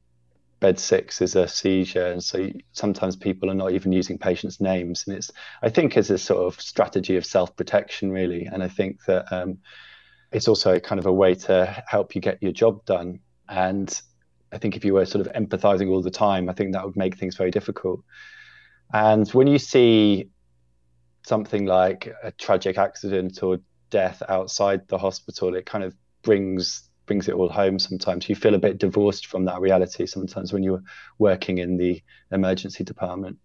bed 0.61 0.79
six 0.79 1.21
is 1.21 1.35
a 1.35 1.47
seizure 1.47 2.05
and 2.05 2.23
so 2.23 2.49
sometimes 2.71 3.15
people 3.15 3.49
are 3.49 3.55
not 3.55 3.71
even 3.71 3.91
using 3.91 4.17
patients 4.17 4.61
names 4.61 5.03
and 5.05 5.17
it's 5.17 5.31
i 5.63 5.67
think 5.67 5.97
as 5.97 6.09
a 6.09 6.17
sort 6.17 6.41
of 6.45 6.61
strategy 6.61 7.17
of 7.17 7.25
self-protection 7.25 8.11
really 8.11 8.45
and 8.45 8.63
i 8.63 8.67
think 8.67 9.03
that 9.05 9.25
um, 9.33 9.57
it's 10.31 10.47
also 10.47 10.79
kind 10.79 10.99
of 10.99 11.07
a 11.07 11.11
way 11.11 11.33
to 11.33 11.83
help 11.87 12.15
you 12.15 12.21
get 12.21 12.41
your 12.41 12.51
job 12.51 12.85
done 12.85 13.19
and 13.49 14.01
i 14.53 14.57
think 14.57 14.77
if 14.77 14.85
you 14.85 14.93
were 14.93 15.05
sort 15.05 15.25
of 15.25 15.33
empathizing 15.33 15.89
all 15.89 16.01
the 16.01 16.11
time 16.11 16.47
i 16.47 16.53
think 16.53 16.71
that 16.71 16.85
would 16.85 16.95
make 16.95 17.17
things 17.17 17.35
very 17.35 17.51
difficult. 17.51 18.01
And 18.93 19.27
when 19.29 19.47
you 19.47 19.57
see 19.57 20.29
something 21.25 21.65
like 21.65 22.13
a 22.23 22.31
tragic 22.31 22.77
accident 22.77 23.41
or 23.41 23.59
death 23.89 24.21
outside 24.27 24.87
the 24.89 24.97
hospital 24.97 25.55
it 25.55 25.65
kind 25.65 25.83
of 25.83 25.95
brings 26.23 26.90
brings 27.05 27.27
it 27.27 27.35
all 27.35 27.49
home 27.49 27.79
sometimes. 27.79 28.29
You 28.29 28.35
feel 28.35 28.55
a 28.55 28.59
bit 28.59 28.77
divorced 28.77 29.27
from 29.27 29.45
that 29.45 29.61
reality 29.61 30.05
sometimes 30.05 30.53
when 30.53 30.63
you're 30.63 30.83
working 31.17 31.57
in 31.57 31.77
the 31.77 32.01
emergency 32.31 32.83
department. 32.83 33.37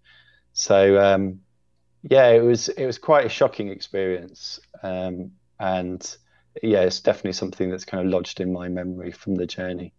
So 0.53 0.99
um, 0.99 1.41
yeah, 2.03 2.29
it 2.29 2.43
was 2.43 2.69
it 2.69 2.87
was 2.87 2.99
quite 2.99 3.27
a 3.27 3.31
shocking 3.31 3.69
experience, 3.69 4.61
um, 4.83 5.33
and 5.59 6.17
yeah, 6.63 6.81
it's 6.83 7.01
definitely 7.01 7.33
something 7.33 7.71
that's 7.71 7.85
kind 7.85 8.07
of 8.07 8.13
lodged 8.13 8.41
in 8.41 8.53
my 8.53 8.69
memory 8.69 9.13
from 9.13 9.35
the 9.35 9.47
journey. 9.47 9.93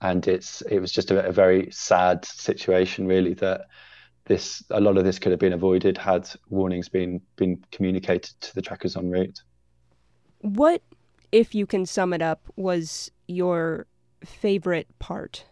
And 0.00 0.26
it's 0.28 0.60
it 0.62 0.80
was 0.80 0.92
just 0.92 1.10
a, 1.10 1.26
a 1.26 1.32
very 1.32 1.70
sad 1.70 2.24
situation, 2.24 3.06
really, 3.06 3.34
that 3.34 3.66
this 4.26 4.62
a 4.70 4.80
lot 4.80 4.96
of 4.96 5.04
this 5.04 5.18
could 5.18 5.32
have 5.32 5.40
been 5.40 5.52
avoided 5.52 5.98
had 5.98 6.28
warnings 6.48 6.88
been 6.88 7.20
been 7.36 7.62
communicated 7.70 8.34
to 8.40 8.54
the 8.54 8.62
trackers 8.62 8.96
en 8.96 9.10
route. 9.10 9.42
What, 10.40 10.82
if 11.34 11.52
you 11.52 11.66
can 11.66 11.84
sum 11.84 12.12
it 12.12 12.22
up, 12.22 12.46
was 12.54 13.10
your 13.26 13.88
favorite 14.24 14.86
part? 15.00 15.46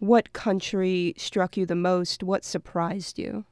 What 0.00 0.32
country 0.32 1.14
struck 1.16 1.56
you 1.56 1.66
the 1.66 1.76
most? 1.76 2.24
What 2.24 2.44
surprised 2.44 3.16
you? 3.16 3.44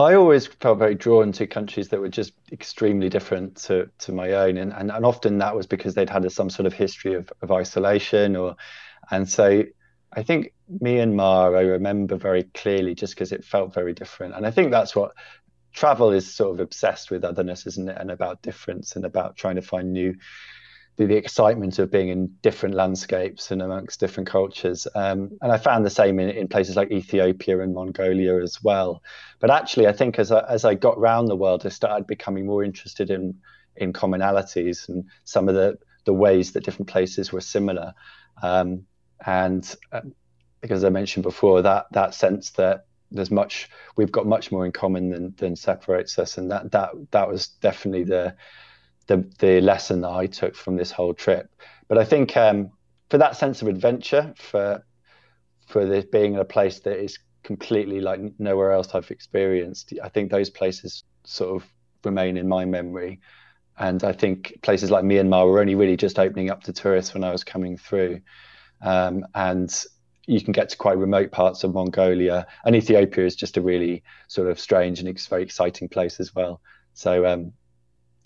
I 0.00 0.14
always 0.14 0.48
felt 0.48 0.80
very 0.80 0.96
drawn 0.96 1.30
to 1.32 1.46
countries 1.46 1.90
that 1.90 2.00
were 2.00 2.08
just 2.08 2.32
extremely 2.50 3.08
different 3.08 3.58
to, 3.58 3.88
to 4.00 4.10
my 4.10 4.32
own. 4.32 4.56
And, 4.56 4.72
and, 4.72 4.90
and 4.90 5.06
often 5.06 5.38
that 5.38 5.54
was 5.54 5.68
because 5.68 5.94
they'd 5.94 6.10
had 6.10 6.24
a, 6.24 6.30
some 6.30 6.50
sort 6.50 6.66
of 6.66 6.72
history 6.72 7.14
of, 7.14 7.32
of 7.42 7.52
isolation 7.52 8.34
or 8.34 8.56
and 9.12 9.28
so 9.28 9.62
I 10.12 10.24
think 10.24 10.52
Myanmar 10.82 11.56
I 11.56 11.60
remember 11.60 12.16
very 12.16 12.42
clearly 12.54 12.96
just 12.96 13.14
because 13.14 13.30
it 13.30 13.44
felt 13.44 13.72
very 13.72 13.92
different. 13.92 14.34
And 14.34 14.44
I 14.44 14.50
think 14.50 14.72
that's 14.72 14.96
what 14.96 15.12
travel 15.72 16.10
is 16.10 16.32
sort 16.32 16.54
of 16.54 16.60
obsessed 16.60 17.10
with 17.10 17.24
otherness, 17.24 17.66
isn't 17.66 17.88
it? 17.88 17.96
And 17.98 18.10
about 18.10 18.42
difference 18.42 18.96
and 18.96 19.04
about 19.04 19.36
trying 19.36 19.56
to 19.56 19.62
find 19.62 19.92
new 19.92 20.14
the, 20.96 21.06
the 21.06 21.16
excitement 21.16 21.78
of 21.78 21.90
being 21.90 22.08
in 22.08 22.34
different 22.42 22.74
landscapes 22.74 23.50
and 23.50 23.62
amongst 23.62 24.00
different 24.00 24.28
cultures. 24.28 24.86
Um, 24.94 25.38
and 25.40 25.50
I 25.50 25.56
found 25.56 25.86
the 25.86 25.90
same 25.90 26.20
in, 26.20 26.28
in 26.28 26.48
places 26.48 26.76
like 26.76 26.90
Ethiopia 26.90 27.60
and 27.60 27.74
Mongolia 27.74 28.42
as 28.42 28.62
well. 28.62 29.02
But 29.38 29.50
actually, 29.50 29.86
I 29.86 29.92
think 29.92 30.18
as 30.18 30.30
I, 30.30 30.44
as 30.48 30.64
I 30.64 30.74
got 30.74 30.98
around 30.98 31.26
the 31.26 31.36
world, 31.36 31.64
I 31.64 31.70
started 31.70 32.06
becoming 32.06 32.46
more 32.46 32.62
interested 32.62 33.10
in 33.10 33.40
in 33.76 33.92
commonalities 33.92 34.88
and 34.88 35.04
some 35.24 35.48
of 35.48 35.54
the 35.54 35.78
the 36.04 36.12
ways 36.12 36.52
that 36.52 36.64
different 36.64 36.88
places 36.88 37.32
were 37.32 37.40
similar. 37.40 37.94
Um, 38.42 38.86
and 39.24 39.74
uh, 39.92 40.00
because 40.60 40.84
I 40.84 40.90
mentioned 40.90 41.22
before, 41.22 41.62
that 41.62 41.86
that 41.92 42.14
sense 42.14 42.50
that 42.50 42.86
there's 43.10 43.30
much 43.30 43.68
we've 43.96 44.12
got 44.12 44.26
much 44.26 44.52
more 44.52 44.64
in 44.64 44.72
common 44.72 45.10
than 45.10 45.34
than 45.36 45.56
separates 45.56 46.18
us, 46.18 46.38
and 46.38 46.50
that 46.50 46.70
that 46.72 46.90
that 47.10 47.28
was 47.28 47.48
definitely 47.48 48.04
the 48.04 48.34
the 49.06 49.28
the 49.38 49.60
lesson 49.60 50.00
that 50.02 50.10
I 50.10 50.26
took 50.26 50.54
from 50.54 50.76
this 50.76 50.90
whole 50.90 51.14
trip. 51.14 51.50
But 51.88 51.98
I 51.98 52.04
think 52.04 52.36
um, 52.36 52.70
for 53.08 53.18
that 53.18 53.36
sense 53.36 53.62
of 53.62 53.68
adventure, 53.68 54.34
for 54.36 54.84
for 55.66 55.86
this 55.86 56.04
being 56.04 56.34
in 56.34 56.40
a 56.40 56.44
place 56.44 56.80
that 56.80 56.98
is 56.98 57.18
completely 57.42 58.00
like 58.00 58.20
nowhere 58.38 58.72
else 58.72 58.94
I've 58.94 59.10
experienced, 59.10 59.92
I 60.02 60.08
think 60.08 60.30
those 60.30 60.50
places 60.50 61.04
sort 61.24 61.56
of 61.62 61.68
remain 62.04 62.36
in 62.36 62.48
my 62.48 62.64
memory. 62.64 63.20
And 63.78 64.04
I 64.04 64.12
think 64.12 64.58
places 64.62 64.90
like 64.90 65.04
Myanmar 65.04 65.46
were 65.46 65.60
only 65.60 65.74
really 65.74 65.96
just 65.96 66.18
opening 66.18 66.50
up 66.50 66.62
to 66.64 66.72
tourists 66.72 67.14
when 67.14 67.24
I 67.24 67.32
was 67.32 67.44
coming 67.44 67.78
through. 67.78 68.20
Um, 68.82 69.24
and 69.34 69.72
you 70.26 70.40
can 70.40 70.52
get 70.52 70.68
to 70.70 70.76
quite 70.76 70.98
remote 70.98 71.30
parts 71.30 71.64
of 71.64 71.74
Mongolia, 71.74 72.46
and 72.64 72.76
Ethiopia 72.76 73.26
is 73.26 73.34
just 73.34 73.56
a 73.56 73.60
really 73.60 74.02
sort 74.28 74.48
of 74.48 74.58
strange 74.58 75.00
and 75.00 75.08
it's 75.08 75.26
very 75.26 75.42
exciting 75.42 75.88
place 75.88 76.20
as 76.20 76.34
well. 76.34 76.60
So 76.94 77.26
um, 77.26 77.52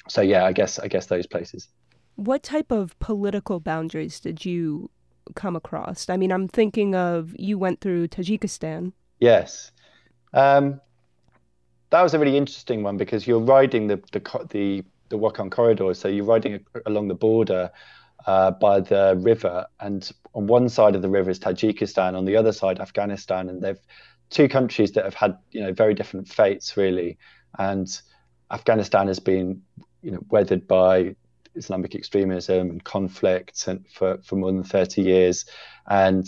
so 0.08 0.20
yeah, 0.20 0.44
I 0.44 0.52
guess 0.52 0.78
I 0.78 0.88
guess 0.88 1.06
those 1.06 1.26
places. 1.26 1.68
What 2.16 2.42
type 2.42 2.70
of 2.70 2.98
political 3.00 3.60
boundaries 3.60 4.20
did 4.20 4.44
you 4.44 4.90
come 5.34 5.56
across? 5.56 6.08
I 6.08 6.16
mean, 6.16 6.30
I'm 6.30 6.48
thinking 6.48 6.94
of 6.94 7.34
you 7.38 7.58
went 7.58 7.80
through 7.80 8.08
Tajikistan. 8.08 8.92
Yes, 9.20 9.72
um, 10.32 10.80
that 11.90 12.02
was 12.02 12.14
a 12.14 12.18
really 12.18 12.36
interesting 12.36 12.82
one 12.82 12.96
because 12.96 13.26
you're 13.26 13.40
riding 13.40 13.86
the 13.86 13.96
the 14.12 14.20
the, 14.50 14.84
the 15.08 15.18
Wakhan 15.18 15.50
corridor, 15.50 15.94
so 15.94 16.08
you're 16.08 16.24
riding 16.24 16.64
along 16.86 17.08
the 17.08 17.14
border 17.14 17.70
uh, 18.26 18.50
by 18.52 18.80
the 18.80 19.16
river, 19.20 19.66
and 19.80 20.10
on 20.34 20.46
one 20.46 20.68
side 20.68 20.94
of 20.94 21.02
the 21.02 21.08
river 21.08 21.30
is 21.30 21.38
Tajikistan, 21.38 22.16
on 22.16 22.24
the 22.24 22.36
other 22.36 22.52
side 22.52 22.80
Afghanistan, 22.80 23.48
and 23.48 23.62
they've 23.62 23.80
two 24.30 24.48
countries 24.48 24.92
that 24.92 25.04
have 25.04 25.14
had 25.14 25.38
you 25.50 25.60
know 25.60 25.72
very 25.72 25.94
different 25.94 26.28
fates 26.28 26.76
really, 26.76 27.18
and 27.58 28.00
Afghanistan 28.50 29.06
has 29.08 29.18
been 29.18 29.62
you 30.02 30.10
know, 30.10 30.24
weathered 30.28 30.68
by 30.68 31.16
Islamic 31.54 31.94
extremism 31.94 32.70
and 32.70 32.84
conflict 32.84 33.66
and 33.66 33.86
for, 33.88 34.18
for 34.22 34.36
more 34.36 34.52
than 34.52 34.64
30 34.64 35.02
years. 35.02 35.46
And 35.86 36.26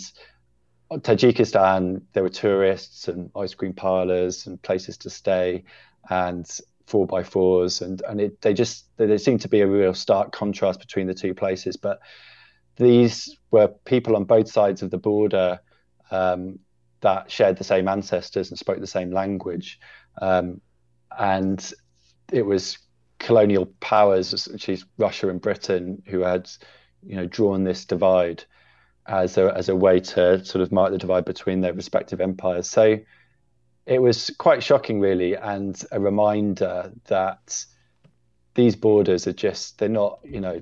Tajikistan, 0.91 2.01
there 2.13 2.23
were 2.23 2.29
tourists 2.29 3.07
and 3.07 3.29
ice 3.35 3.53
cream 3.53 3.73
parlors 3.73 4.47
and 4.47 4.61
places 4.61 4.97
to 4.99 5.09
stay. 5.09 5.63
And 6.09 6.49
four 6.87 7.05
by 7.05 7.23
fours. 7.23 7.81
And, 7.81 8.01
and 8.09 8.19
it, 8.19 8.41
they 8.41 8.53
just, 8.53 8.85
there 8.97 9.17
seemed 9.17 9.41
to 9.41 9.49
be 9.49 9.61
a 9.61 9.67
real 9.67 9.93
stark 9.93 10.31
contrast 10.31 10.79
between 10.79 11.07
the 11.07 11.13
two 11.13 11.33
places. 11.33 11.77
But 11.77 11.99
these 12.77 13.37
were 13.51 13.67
people 13.85 14.15
on 14.15 14.23
both 14.23 14.49
sides 14.49 14.81
of 14.81 14.89
the 14.89 14.97
border 14.97 15.59
um, 16.09 16.59
that 17.01 17.29
shared 17.29 17.57
the 17.57 17.63
same 17.63 17.87
ancestors 17.87 18.49
and 18.49 18.57
spoke 18.57 18.79
the 18.79 18.87
same 18.87 19.11
language. 19.11 19.79
Um, 20.21 20.61
and 21.17 21.73
it 22.31 22.45
was 22.45 22.77
colonial 23.19 23.67
powers, 23.79 24.47
which 24.47 24.69
is 24.69 24.85
Russia 24.97 25.29
and 25.29 25.41
Britain, 25.41 26.01
who 26.07 26.21
had, 26.21 26.49
you 27.05 27.15
know, 27.15 27.25
drawn 27.27 27.63
this 27.63 27.85
divide 27.85 28.43
as 29.07 29.37
a 29.37 29.53
as 29.55 29.69
a 29.69 29.75
way 29.75 29.99
to 30.01 30.43
sort 30.43 30.61
of 30.61 30.71
mark 30.71 30.91
the 30.91 30.97
divide 30.97 31.25
between 31.25 31.61
their 31.61 31.73
respective 31.73 32.21
empires. 32.21 32.69
So 32.69 32.97
it 33.87 34.01
was 34.01 34.29
quite 34.37 34.61
shocking, 34.61 34.99
really, 34.99 35.35
and 35.35 35.81
a 35.91 35.99
reminder 35.99 36.91
that 37.07 37.65
these 38.53 38.75
borders 38.75 39.27
are 39.27 39.33
just 39.33 39.79
they're 39.79 39.87
not, 39.87 40.19
you 40.23 40.41
know, 40.41 40.61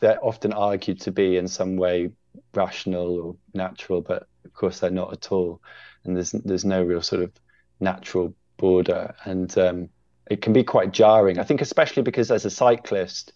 they're 0.00 0.24
often 0.24 0.52
argued 0.52 1.00
to 1.02 1.12
be 1.12 1.36
in 1.36 1.46
some 1.46 1.76
way 1.76 2.10
rational 2.54 3.20
or 3.20 3.36
natural, 3.54 4.00
but 4.00 4.26
of 4.44 4.54
course 4.54 4.80
they're 4.80 4.90
not 4.90 5.12
at 5.12 5.30
all. 5.30 5.60
And 6.04 6.16
there's 6.16 6.32
there's 6.32 6.64
no 6.64 6.82
real 6.82 7.02
sort 7.02 7.22
of 7.22 7.32
natural 7.80 8.34
border. 8.56 9.14
And 9.24 9.56
um, 9.58 9.88
it 10.30 10.40
can 10.40 10.52
be 10.52 10.64
quite 10.64 10.92
jarring. 10.92 11.38
I 11.38 11.44
think, 11.44 11.60
especially 11.60 12.02
because 12.02 12.30
as 12.30 12.46
a 12.46 12.50
cyclist, 12.50 13.32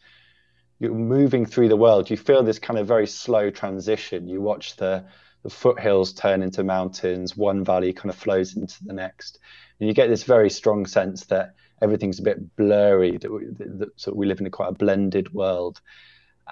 you're 0.79 0.95
moving 0.95 1.45
through 1.45 1.69
the 1.69 1.77
world, 1.77 2.11
you 2.11 2.17
feel 2.17 2.43
this 2.43 2.59
kind 2.59 2.79
of 2.79 2.87
very 2.87 3.07
slow 3.07 3.51
transition. 3.51 4.29
You 4.29 4.41
watch 4.41 4.77
the, 4.77 5.05
the 5.43 5.51
foothills 5.51 6.13
turn 6.13 6.43
into 6.43 6.65
mountains, 6.65 7.37
one 7.37 7.65
valley 7.65 7.93
kind 7.93 8.11
of 8.11 8.17
flows 8.17 8.57
into 8.57 8.85
the 8.85 8.93
next. 8.93 9.39
And 9.79 9.89
you 9.89 9.95
get 9.95 10.09
this 10.09 10.25
very 10.25 10.51
strong 10.51 10.87
sense 10.87 11.27
that 11.27 11.55
everything's 11.83 12.19
a 12.19 12.23
bit 12.23 12.57
blurry, 12.57 13.19
that 13.19 13.31
we, 13.31 13.47
that, 13.59 14.17
we 14.17 14.27
live 14.27 14.41
in 14.41 14.47
a 14.47 14.51
quite 14.51 14.71
a 14.71 14.73
blended 14.73 15.33
world. 15.33 15.81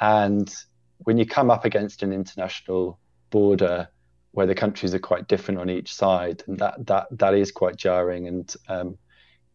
And 0.01 0.55
when 0.99 1.19
you 1.19 1.27
come 1.27 1.51
up 1.51 1.65
against 1.65 2.03
an 2.03 2.13
international 2.13 2.99
border 3.31 3.89
where 4.35 4.47
the 4.47 4.55
countries 4.55 4.95
are 4.95 4.99
quite 4.99 5.29
different 5.29 5.61
on 5.61 5.71
each 5.71 5.95
side, 5.95 6.43
and 6.47 6.59
that 6.59 6.87
that 6.87 7.07
that 7.13 7.35
is 7.35 7.53
quite 7.53 7.77
jarring. 7.77 8.27
And 8.27 8.55
um, 8.69 8.99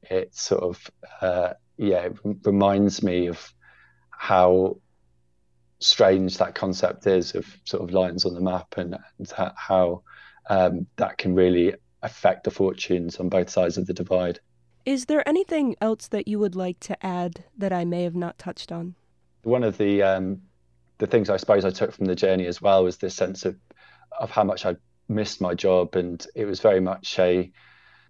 it 0.03 0.33
sort 0.33 0.63
of 0.63 0.91
uh, 1.21 1.53
yeah 1.77 2.09
reminds 2.43 3.03
me 3.03 3.27
of 3.27 3.53
how 4.09 4.77
strange 5.79 6.38
that 6.38 6.55
concept 6.55 7.07
is 7.07 7.36
of 7.36 7.45
sort 7.63 7.83
of 7.83 7.91
lines 7.91 8.25
on 8.25 8.33
the 8.33 8.41
map 8.41 8.77
and, 8.77 8.98
and 9.17 9.33
how 9.55 10.03
um, 10.50 10.86
that 10.98 11.17
can 11.17 11.36
really 11.36 11.74
affect 12.01 12.43
the 12.43 12.51
fortunes 12.51 13.17
on 13.17 13.29
both 13.29 13.50
sides 13.50 13.77
of 13.77 13.88
the 13.88 13.93
divide. 13.93 14.39
Is 14.86 15.05
there 15.05 15.27
anything 15.27 15.75
else 15.81 16.07
that 16.07 16.27
you 16.27 16.39
would 16.39 16.55
like 16.55 16.79
to 16.81 17.05
add 17.05 17.43
that 17.57 17.74
I 17.74 17.86
may 17.86 18.03
have 18.03 18.15
not 18.15 18.38
touched 18.38 18.71
on? 18.71 18.95
One 19.43 19.63
of 19.63 19.77
the 19.77 20.03
um, 20.03 20.41
the 20.98 21.07
things 21.07 21.29
I 21.29 21.38
suppose 21.38 21.65
I 21.65 21.69
took 21.69 21.93
from 21.93 22.05
the 22.05 22.15
journey 22.15 22.45
as 22.45 22.62
well 22.62 22.83
was 22.83 22.98
this 22.98 23.15
sense 23.15 23.45
of 23.45 23.55
of 24.19 24.31
how 24.31 24.43
much 24.43 24.65
I 24.65 24.75
missed 25.07 25.41
my 25.41 25.53
job, 25.53 25.95
and 25.95 26.25
it 26.36 26.45
was 26.45 26.59
very 26.59 26.79
much 26.79 27.19
a 27.19 27.51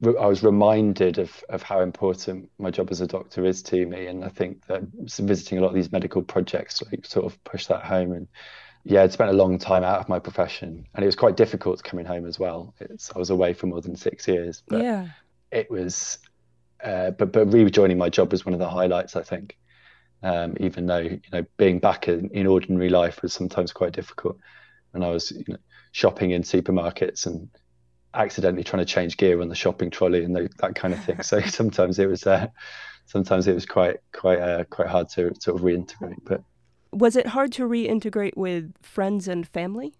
I 0.05 0.27
was 0.27 0.43
reminded 0.43 1.17
of 1.17 1.43
of 1.49 1.61
how 1.61 1.81
important 1.81 2.49
my 2.57 2.71
job 2.71 2.89
as 2.89 3.01
a 3.01 3.07
doctor 3.07 3.45
is 3.45 3.61
to 3.63 3.85
me, 3.85 4.07
and 4.07 4.23
I 4.23 4.29
think 4.29 4.65
that 4.67 4.83
visiting 5.17 5.57
a 5.57 5.61
lot 5.61 5.69
of 5.69 5.75
these 5.75 5.91
medical 5.91 6.21
projects 6.21 6.81
like 6.81 7.05
sort 7.05 7.25
of 7.25 7.41
push 7.43 7.67
that 7.67 7.83
home. 7.83 8.13
And 8.13 8.27
yeah, 8.85 9.03
I'd 9.03 9.11
spent 9.11 9.29
a 9.29 9.33
long 9.33 9.57
time 9.57 9.83
out 9.83 9.99
of 9.99 10.07
my 10.07 10.19
profession, 10.19 10.87
and 10.93 11.03
it 11.03 11.05
was 11.05 11.17
quite 11.17 11.35
difficult 11.35 11.83
coming 11.83 12.05
home 12.05 12.25
as 12.25 12.39
well. 12.39 12.73
It's, 12.79 13.11
I 13.13 13.19
was 13.19 13.29
away 13.29 13.53
for 13.53 13.67
more 13.67 13.81
than 13.81 13.95
six 13.95 14.27
years, 14.27 14.63
but 14.67 14.81
yeah. 14.81 15.07
it 15.51 15.69
was. 15.69 16.19
Uh, 16.81 17.11
but 17.11 17.33
but 17.33 17.51
rejoining 17.51 17.97
my 17.97 18.07
job 18.07 18.31
was 18.31 18.45
one 18.45 18.53
of 18.53 18.59
the 18.59 18.69
highlights, 18.69 19.17
I 19.17 19.23
think. 19.23 19.57
Um, 20.23 20.55
even 20.61 20.85
though 20.85 20.99
you 20.99 21.21
know 21.33 21.45
being 21.57 21.79
back 21.79 22.07
in, 22.07 22.29
in 22.29 22.47
ordinary 22.47 22.89
life 22.89 23.21
was 23.21 23.33
sometimes 23.33 23.73
quite 23.73 23.91
difficult, 23.91 24.37
and 24.93 25.03
I 25.03 25.09
was 25.09 25.31
you 25.31 25.43
know, 25.49 25.57
shopping 25.91 26.31
in 26.31 26.43
supermarkets 26.43 27.25
and 27.25 27.49
accidentally 28.13 28.63
trying 28.63 28.85
to 28.85 28.91
change 28.91 29.17
gear 29.17 29.41
on 29.41 29.49
the 29.49 29.55
shopping 29.55 29.89
trolley 29.89 30.23
and 30.23 30.35
the, 30.35 30.49
that 30.59 30.75
kind 30.75 30.93
of 30.93 31.03
thing. 31.03 31.21
So 31.21 31.39
sometimes 31.45 31.99
it 31.99 32.07
was 32.07 32.25
uh, 32.25 32.47
sometimes 33.05 33.47
it 33.47 33.53
was 33.53 33.65
quite 33.65 33.97
quite 34.13 34.39
uh, 34.39 34.63
quite 34.65 34.87
hard 34.87 35.09
to 35.09 35.33
sort 35.39 35.57
of 35.57 35.61
reintegrate. 35.61 36.19
But 36.23 36.43
was 36.91 37.15
it 37.15 37.27
hard 37.27 37.51
to 37.53 37.63
reintegrate 37.63 38.35
with 38.35 38.73
friends 38.81 39.27
and 39.27 39.47
family? 39.47 39.93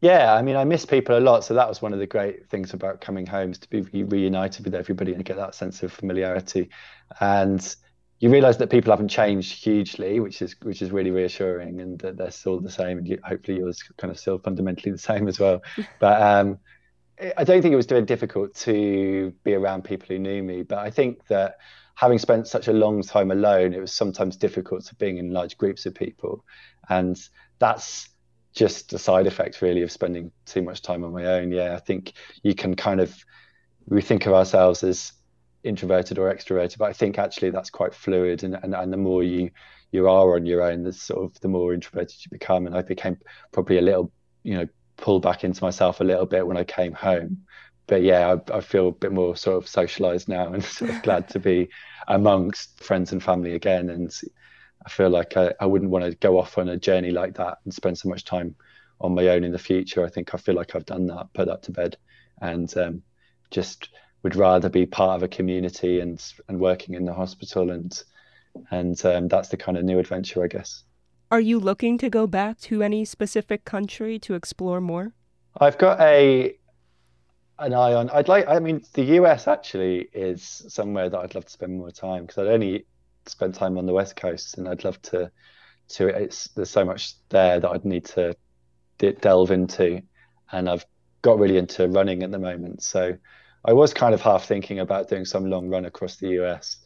Yeah, 0.00 0.32
I 0.34 0.42
mean, 0.42 0.54
I 0.54 0.62
miss 0.62 0.84
people 0.84 1.18
a 1.18 1.20
lot, 1.20 1.42
so 1.42 1.54
that 1.54 1.68
was 1.68 1.82
one 1.82 1.92
of 1.92 1.98
the 1.98 2.06
great 2.06 2.48
things 2.48 2.72
about 2.72 3.00
coming 3.00 3.26
home 3.26 3.50
is 3.50 3.58
to 3.58 3.68
be 3.68 4.04
reunited 4.04 4.64
with 4.64 4.74
everybody 4.76 5.12
and 5.12 5.24
get 5.24 5.36
that 5.36 5.56
sense 5.56 5.82
of 5.82 5.92
familiarity. 5.92 6.70
And 7.18 7.76
you 8.20 8.30
realise 8.30 8.58
that 8.58 8.70
people 8.70 8.92
haven't 8.92 9.08
changed 9.08 9.64
hugely, 9.64 10.20
which 10.20 10.40
is 10.40 10.54
which 10.62 10.82
is 10.82 10.92
really 10.92 11.10
reassuring, 11.10 11.80
and 11.80 11.98
that 11.98 12.16
they're 12.16 12.30
still 12.30 12.60
the 12.60 12.70
same. 12.70 12.98
And 12.98 13.08
you, 13.08 13.18
hopefully, 13.24 13.58
yours 13.58 13.82
kind 13.96 14.12
of 14.12 14.18
still 14.20 14.38
fundamentally 14.38 14.92
the 14.92 14.98
same 14.98 15.26
as 15.26 15.40
well. 15.40 15.62
But 15.98 16.22
um, 16.22 16.58
I 17.36 17.44
don't 17.44 17.62
think 17.62 17.72
it 17.72 17.76
was 17.76 17.86
very 17.86 18.02
difficult 18.02 18.54
to 18.56 19.32
be 19.42 19.54
around 19.54 19.84
people 19.84 20.06
who 20.08 20.18
knew 20.18 20.42
me, 20.42 20.62
but 20.62 20.78
I 20.78 20.90
think 20.90 21.26
that 21.26 21.58
having 21.94 22.18
spent 22.18 22.46
such 22.46 22.68
a 22.68 22.72
long 22.72 23.02
time 23.02 23.30
alone, 23.30 23.74
it 23.74 23.80
was 23.80 23.92
sometimes 23.92 24.36
difficult 24.36 24.84
to 24.86 24.94
being 24.96 25.18
in 25.18 25.32
large 25.32 25.58
groups 25.58 25.84
of 25.84 25.94
people, 25.94 26.44
and 26.88 27.18
that's 27.58 28.08
just 28.52 28.92
a 28.92 28.98
side 28.98 29.26
effect 29.26 29.62
really 29.62 29.82
of 29.82 29.92
spending 29.92 30.30
too 30.46 30.62
much 30.62 30.82
time 30.82 31.04
on 31.04 31.12
my 31.12 31.24
own. 31.26 31.50
Yeah, 31.50 31.74
I 31.74 31.80
think 31.80 32.12
you 32.42 32.54
can 32.54 32.76
kind 32.76 33.00
of 33.00 33.14
we 33.86 34.02
think 34.02 34.26
of 34.26 34.32
ourselves 34.32 34.82
as 34.84 35.12
introverted 35.64 36.18
or 36.18 36.32
extroverted, 36.32 36.78
but 36.78 36.86
I 36.86 36.92
think 36.92 37.18
actually 37.18 37.50
that's 37.50 37.70
quite 37.70 37.94
fluid, 37.94 38.44
and 38.44 38.54
and, 38.62 38.74
and 38.74 38.92
the 38.92 38.96
more 38.96 39.22
you 39.24 39.50
you 39.90 40.08
are 40.08 40.34
on 40.36 40.46
your 40.46 40.62
own, 40.62 40.84
the 40.84 40.92
sort 40.92 41.24
of 41.24 41.40
the 41.40 41.48
more 41.48 41.74
introverted 41.74 42.16
you 42.24 42.30
become. 42.30 42.66
And 42.66 42.76
I 42.76 42.82
became 42.82 43.18
probably 43.52 43.78
a 43.78 43.82
little, 43.82 44.12
you 44.42 44.54
know, 44.54 44.68
pulled 44.98 45.22
back 45.22 45.44
into 45.44 45.64
myself 45.64 46.00
a 46.00 46.04
little 46.04 46.26
bit 46.26 46.46
when 46.46 46.56
I 46.58 46.64
came 46.64 46.92
home. 46.92 47.44
But 47.86 48.02
yeah, 48.02 48.36
I, 48.52 48.58
I 48.58 48.60
feel 48.60 48.88
a 48.88 48.92
bit 48.92 49.12
more 49.12 49.34
sort 49.36 49.56
of 49.56 49.68
socialized 49.68 50.28
now 50.28 50.52
and 50.52 50.62
sort 50.78 50.90
of 50.90 51.02
glad 51.02 51.28
to 51.30 51.40
be 51.40 51.70
amongst 52.06 52.82
friends 52.84 53.12
and 53.12 53.22
family 53.22 53.54
again. 53.54 53.88
And 53.90 54.12
I 54.84 54.90
feel 54.90 55.10
like 55.10 55.36
I, 55.36 55.54
I 55.60 55.66
wouldn't 55.66 55.90
want 55.90 56.04
to 56.04 56.14
go 56.16 56.38
off 56.38 56.58
on 56.58 56.68
a 56.68 56.76
journey 56.76 57.10
like 57.10 57.34
that 57.36 57.58
and 57.64 57.72
spend 57.72 57.98
so 57.98 58.08
much 58.08 58.24
time 58.24 58.54
on 59.00 59.14
my 59.14 59.28
own 59.28 59.44
in 59.44 59.52
the 59.52 59.58
future. 59.58 60.04
I 60.04 60.10
think 60.10 60.34
I 60.34 60.38
feel 60.38 60.54
like 60.54 60.74
I've 60.74 60.86
done 60.86 61.06
that, 61.06 61.32
put 61.32 61.46
that 61.46 61.62
to 61.64 61.72
bed, 61.72 61.96
and 62.40 62.74
um, 62.76 63.02
just 63.50 63.88
would 64.22 64.36
rather 64.36 64.68
be 64.68 64.86
part 64.86 65.16
of 65.16 65.22
a 65.22 65.28
community 65.28 66.00
and 66.00 66.22
and 66.48 66.58
working 66.60 66.94
in 66.94 67.04
the 67.04 67.14
hospital 67.14 67.70
and 67.70 68.02
and 68.70 69.04
um, 69.06 69.28
that's 69.28 69.48
the 69.50 69.56
kind 69.56 69.78
of 69.78 69.84
new 69.84 69.98
adventure, 69.98 70.42
I 70.42 70.48
guess. 70.48 70.82
Are 71.30 71.40
you 71.40 71.60
looking 71.60 71.98
to 71.98 72.08
go 72.08 72.26
back 72.26 72.58
to 72.60 72.82
any 72.82 73.04
specific 73.04 73.66
country 73.66 74.18
to 74.20 74.34
explore 74.34 74.80
more? 74.80 75.12
I've 75.60 75.76
got 75.76 76.00
a 76.00 76.56
an 77.58 77.74
eye 77.74 77.92
on. 77.92 78.08
I'd 78.10 78.28
like. 78.28 78.48
I 78.48 78.60
mean, 78.60 78.82
the 78.94 79.02
US 79.20 79.46
actually 79.46 80.08
is 80.14 80.64
somewhere 80.68 81.10
that 81.10 81.18
I'd 81.18 81.34
love 81.34 81.44
to 81.44 81.52
spend 81.52 81.76
more 81.76 81.90
time 81.90 82.22
because 82.22 82.38
I'd 82.38 82.52
only 82.52 82.86
spent 83.26 83.54
time 83.54 83.76
on 83.76 83.84
the 83.84 83.92
West 83.92 84.16
Coast, 84.16 84.56
and 84.56 84.68
I'd 84.68 84.84
love 84.84 85.00
to. 85.02 85.30
To 85.92 86.08
it's 86.08 86.48
there's 86.48 86.68
so 86.68 86.84
much 86.84 87.14
there 87.30 87.60
that 87.60 87.70
I'd 87.70 87.84
need 87.84 88.04
to 88.06 88.34
delve 89.20 89.50
into, 89.50 90.02
and 90.52 90.68
I've 90.68 90.84
got 91.22 91.38
really 91.38 91.56
into 91.56 91.88
running 91.88 92.22
at 92.22 92.30
the 92.30 92.38
moment. 92.38 92.82
So 92.82 93.16
I 93.64 93.72
was 93.72 93.92
kind 93.92 94.14
of 94.14 94.20
half 94.20 94.44
thinking 94.44 94.78
about 94.78 95.08
doing 95.08 95.24
some 95.24 95.46
long 95.50 95.68
run 95.68 95.84
across 95.84 96.16
the 96.16 96.28
US 96.42 96.78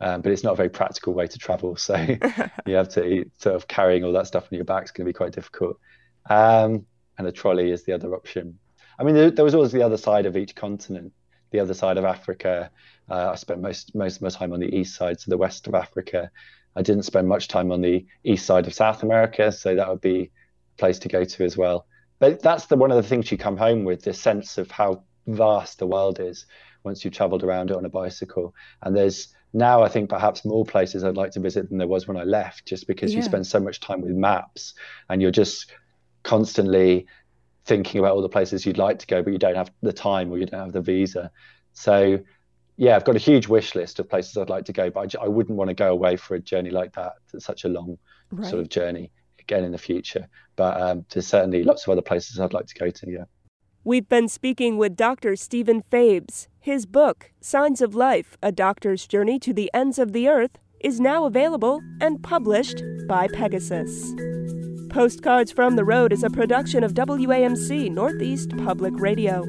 um, 0.00 0.20
but 0.20 0.32
it's 0.32 0.42
not 0.42 0.52
a 0.52 0.56
very 0.56 0.68
practical 0.68 1.14
way 1.14 1.26
to 1.26 1.38
travel. 1.38 1.76
So 1.76 1.94
you 2.66 2.74
have 2.74 2.88
to 2.90 3.24
sort 3.38 3.56
of 3.56 3.68
carrying 3.68 4.04
all 4.04 4.12
that 4.12 4.26
stuff 4.26 4.44
on 4.44 4.56
your 4.56 4.64
back 4.64 4.84
is 4.84 4.90
going 4.90 5.06
to 5.06 5.08
be 5.08 5.16
quite 5.16 5.32
difficult. 5.32 5.78
Um, 6.28 6.86
and 7.18 7.26
a 7.26 7.32
trolley 7.32 7.70
is 7.70 7.84
the 7.84 7.92
other 7.92 8.14
option. 8.14 8.58
I 8.98 9.04
mean, 9.04 9.14
there, 9.14 9.30
there, 9.30 9.44
was 9.44 9.54
always 9.54 9.72
the 9.72 9.82
other 9.82 9.96
side 9.96 10.26
of 10.26 10.36
each 10.36 10.54
continent, 10.54 11.12
the 11.50 11.60
other 11.60 11.74
side 11.74 11.96
of 11.96 12.04
Africa. 12.04 12.70
Uh, 13.08 13.30
I 13.32 13.34
spent 13.36 13.60
most 13.60 13.94
most 13.94 14.16
of 14.16 14.22
my 14.22 14.28
time 14.28 14.52
on 14.52 14.60
the 14.60 14.74
east 14.74 14.96
side, 14.96 15.20
so 15.20 15.30
the 15.30 15.36
west 15.36 15.66
of 15.66 15.74
Africa. 15.74 16.30
I 16.76 16.82
didn't 16.82 17.04
spend 17.04 17.28
much 17.28 17.48
time 17.48 17.70
on 17.70 17.82
the 17.82 18.04
east 18.24 18.46
side 18.46 18.66
of 18.66 18.74
South 18.74 19.02
America, 19.02 19.52
so 19.52 19.76
that 19.76 19.88
would 19.88 20.00
be 20.00 20.30
a 20.76 20.78
place 20.78 20.98
to 21.00 21.08
go 21.08 21.24
to 21.24 21.44
as 21.44 21.56
well. 21.56 21.86
But 22.18 22.42
that's 22.42 22.66
the 22.66 22.76
one 22.76 22.90
of 22.90 22.96
the 22.96 23.08
things 23.08 23.30
you 23.30 23.38
come 23.38 23.56
home 23.56 23.84
with 23.84 24.02
this 24.02 24.20
sense 24.20 24.58
of 24.58 24.70
how 24.70 25.04
vast 25.26 25.78
the 25.78 25.86
world 25.86 26.20
is 26.20 26.46
once 26.82 27.04
you've 27.04 27.14
travelled 27.14 27.42
around 27.42 27.70
it 27.70 27.76
on 27.76 27.84
a 27.84 27.88
bicycle. 27.88 28.54
And 28.82 28.96
there's 28.96 29.33
now 29.54 29.82
I 29.82 29.88
think 29.88 30.10
perhaps 30.10 30.44
more 30.44 30.64
places 30.64 31.04
I'd 31.04 31.16
like 31.16 31.30
to 31.32 31.40
visit 31.40 31.68
than 31.68 31.78
there 31.78 31.86
was 31.86 32.08
when 32.08 32.16
I 32.16 32.24
left, 32.24 32.66
just 32.66 32.86
because 32.86 33.12
yeah. 33.12 33.18
you 33.18 33.22
spend 33.22 33.46
so 33.46 33.60
much 33.60 33.80
time 33.80 34.02
with 34.02 34.10
maps 34.10 34.74
and 35.08 35.22
you're 35.22 35.30
just 35.30 35.72
constantly 36.24 37.06
thinking 37.64 38.00
about 38.00 38.14
all 38.14 38.22
the 38.22 38.28
places 38.28 38.66
you'd 38.66 38.78
like 38.78 38.98
to 38.98 39.06
go, 39.06 39.22
but 39.22 39.32
you 39.32 39.38
don't 39.38 39.54
have 39.54 39.70
the 39.80 39.92
time 39.92 40.30
or 40.32 40.38
you 40.38 40.46
don't 40.46 40.60
have 40.60 40.72
the 40.72 40.80
visa. 40.80 41.30
So, 41.72 42.18
yeah, 42.76 42.96
I've 42.96 43.04
got 43.04 43.14
a 43.14 43.20
huge 43.20 43.46
wish 43.46 43.74
list 43.74 44.00
of 44.00 44.10
places 44.10 44.36
I'd 44.36 44.50
like 44.50 44.64
to 44.66 44.72
go, 44.72 44.90
but 44.90 45.14
I, 45.16 45.24
I 45.24 45.28
wouldn't 45.28 45.56
want 45.56 45.68
to 45.68 45.74
go 45.74 45.92
away 45.92 46.16
for 46.16 46.34
a 46.34 46.40
journey 46.40 46.70
like 46.70 46.92
that. 46.94 47.12
It's 47.32 47.44
such 47.44 47.64
a 47.64 47.68
long 47.68 47.96
right. 48.32 48.48
sort 48.48 48.60
of 48.60 48.68
journey 48.68 49.12
again 49.38 49.64
in 49.64 49.72
the 49.72 49.78
future. 49.78 50.28
But 50.56 50.80
um, 50.80 51.06
there's 51.10 51.28
certainly 51.28 51.62
lots 51.62 51.84
of 51.84 51.90
other 51.90 52.02
places 52.02 52.40
I'd 52.40 52.52
like 52.52 52.66
to 52.66 52.74
go 52.74 52.90
to. 52.90 53.10
Yeah. 53.10 53.24
We've 53.86 54.08
been 54.08 54.28
speaking 54.28 54.78
with 54.78 54.96
Dr. 54.96 55.36
Stephen 55.36 55.82
Fabes. 55.82 56.48
His 56.58 56.86
book, 56.86 57.32
Signs 57.42 57.82
of 57.82 57.94
Life 57.94 58.38
A 58.42 58.50
Doctor's 58.50 59.06
Journey 59.06 59.38
to 59.40 59.52
the 59.52 59.70
Ends 59.74 59.98
of 59.98 60.14
the 60.14 60.26
Earth, 60.26 60.58
is 60.80 61.00
now 61.00 61.26
available 61.26 61.82
and 62.00 62.22
published 62.22 62.82
by 63.06 63.28
Pegasus. 63.28 64.14
Postcards 64.88 65.52
from 65.52 65.76
the 65.76 65.84
Road 65.84 66.14
is 66.14 66.24
a 66.24 66.30
production 66.30 66.82
of 66.82 66.94
WAMC 66.94 67.90
Northeast 67.90 68.56
Public 68.56 68.94
Radio. 68.96 69.44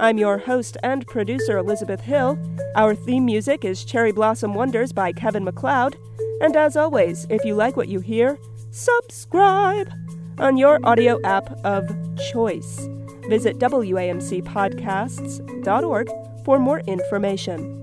I'm 0.00 0.16
your 0.16 0.38
host 0.38 0.78
and 0.82 1.06
producer, 1.06 1.58
Elizabeth 1.58 2.00
Hill. 2.00 2.38
Our 2.76 2.94
theme 2.94 3.26
music 3.26 3.66
is 3.66 3.84
Cherry 3.84 4.12
Blossom 4.12 4.54
Wonders 4.54 4.94
by 4.94 5.12
Kevin 5.12 5.44
MacLeod. 5.44 5.98
And 6.40 6.56
as 6.56 6.74
always, 6.74 7.26
if 7.28 7.44
you 7.44 7.54
like 7.54 7.76
what 7.76 7.88
you 7.88 8.00
hear, 8.00 8.38
subscribe 8.70 9.92
on 10.38 10.56
your 10.56 10.80
audio 10.84 11.20
app 11.22 11.50
of 11.66 11.86
choice. 12.32 12.88
Visit 13.28 13.58
WAMCpodcasts.org 13.58 16.08
for 16.44 16.58
more 16.58 16.80
information. 16.80 17.80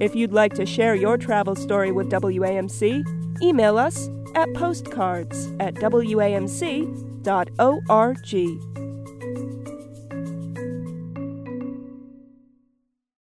If 0.00 0.16
you'd 0.16 0.32
like 0.32 0.54
to 0.54 0.64
share 0.66 0.94
your 0.94 1.16
travel 1.16 1.54
story 1.54 1.92
with 1.92 2.10
WAMC, 2.10 3.42
email 3.42 3.78
us 3.78 4.08
at 4.34 4.52
postcards 4.54 5.52
at 5.60 5.74
wamc.org. 5.74 6.42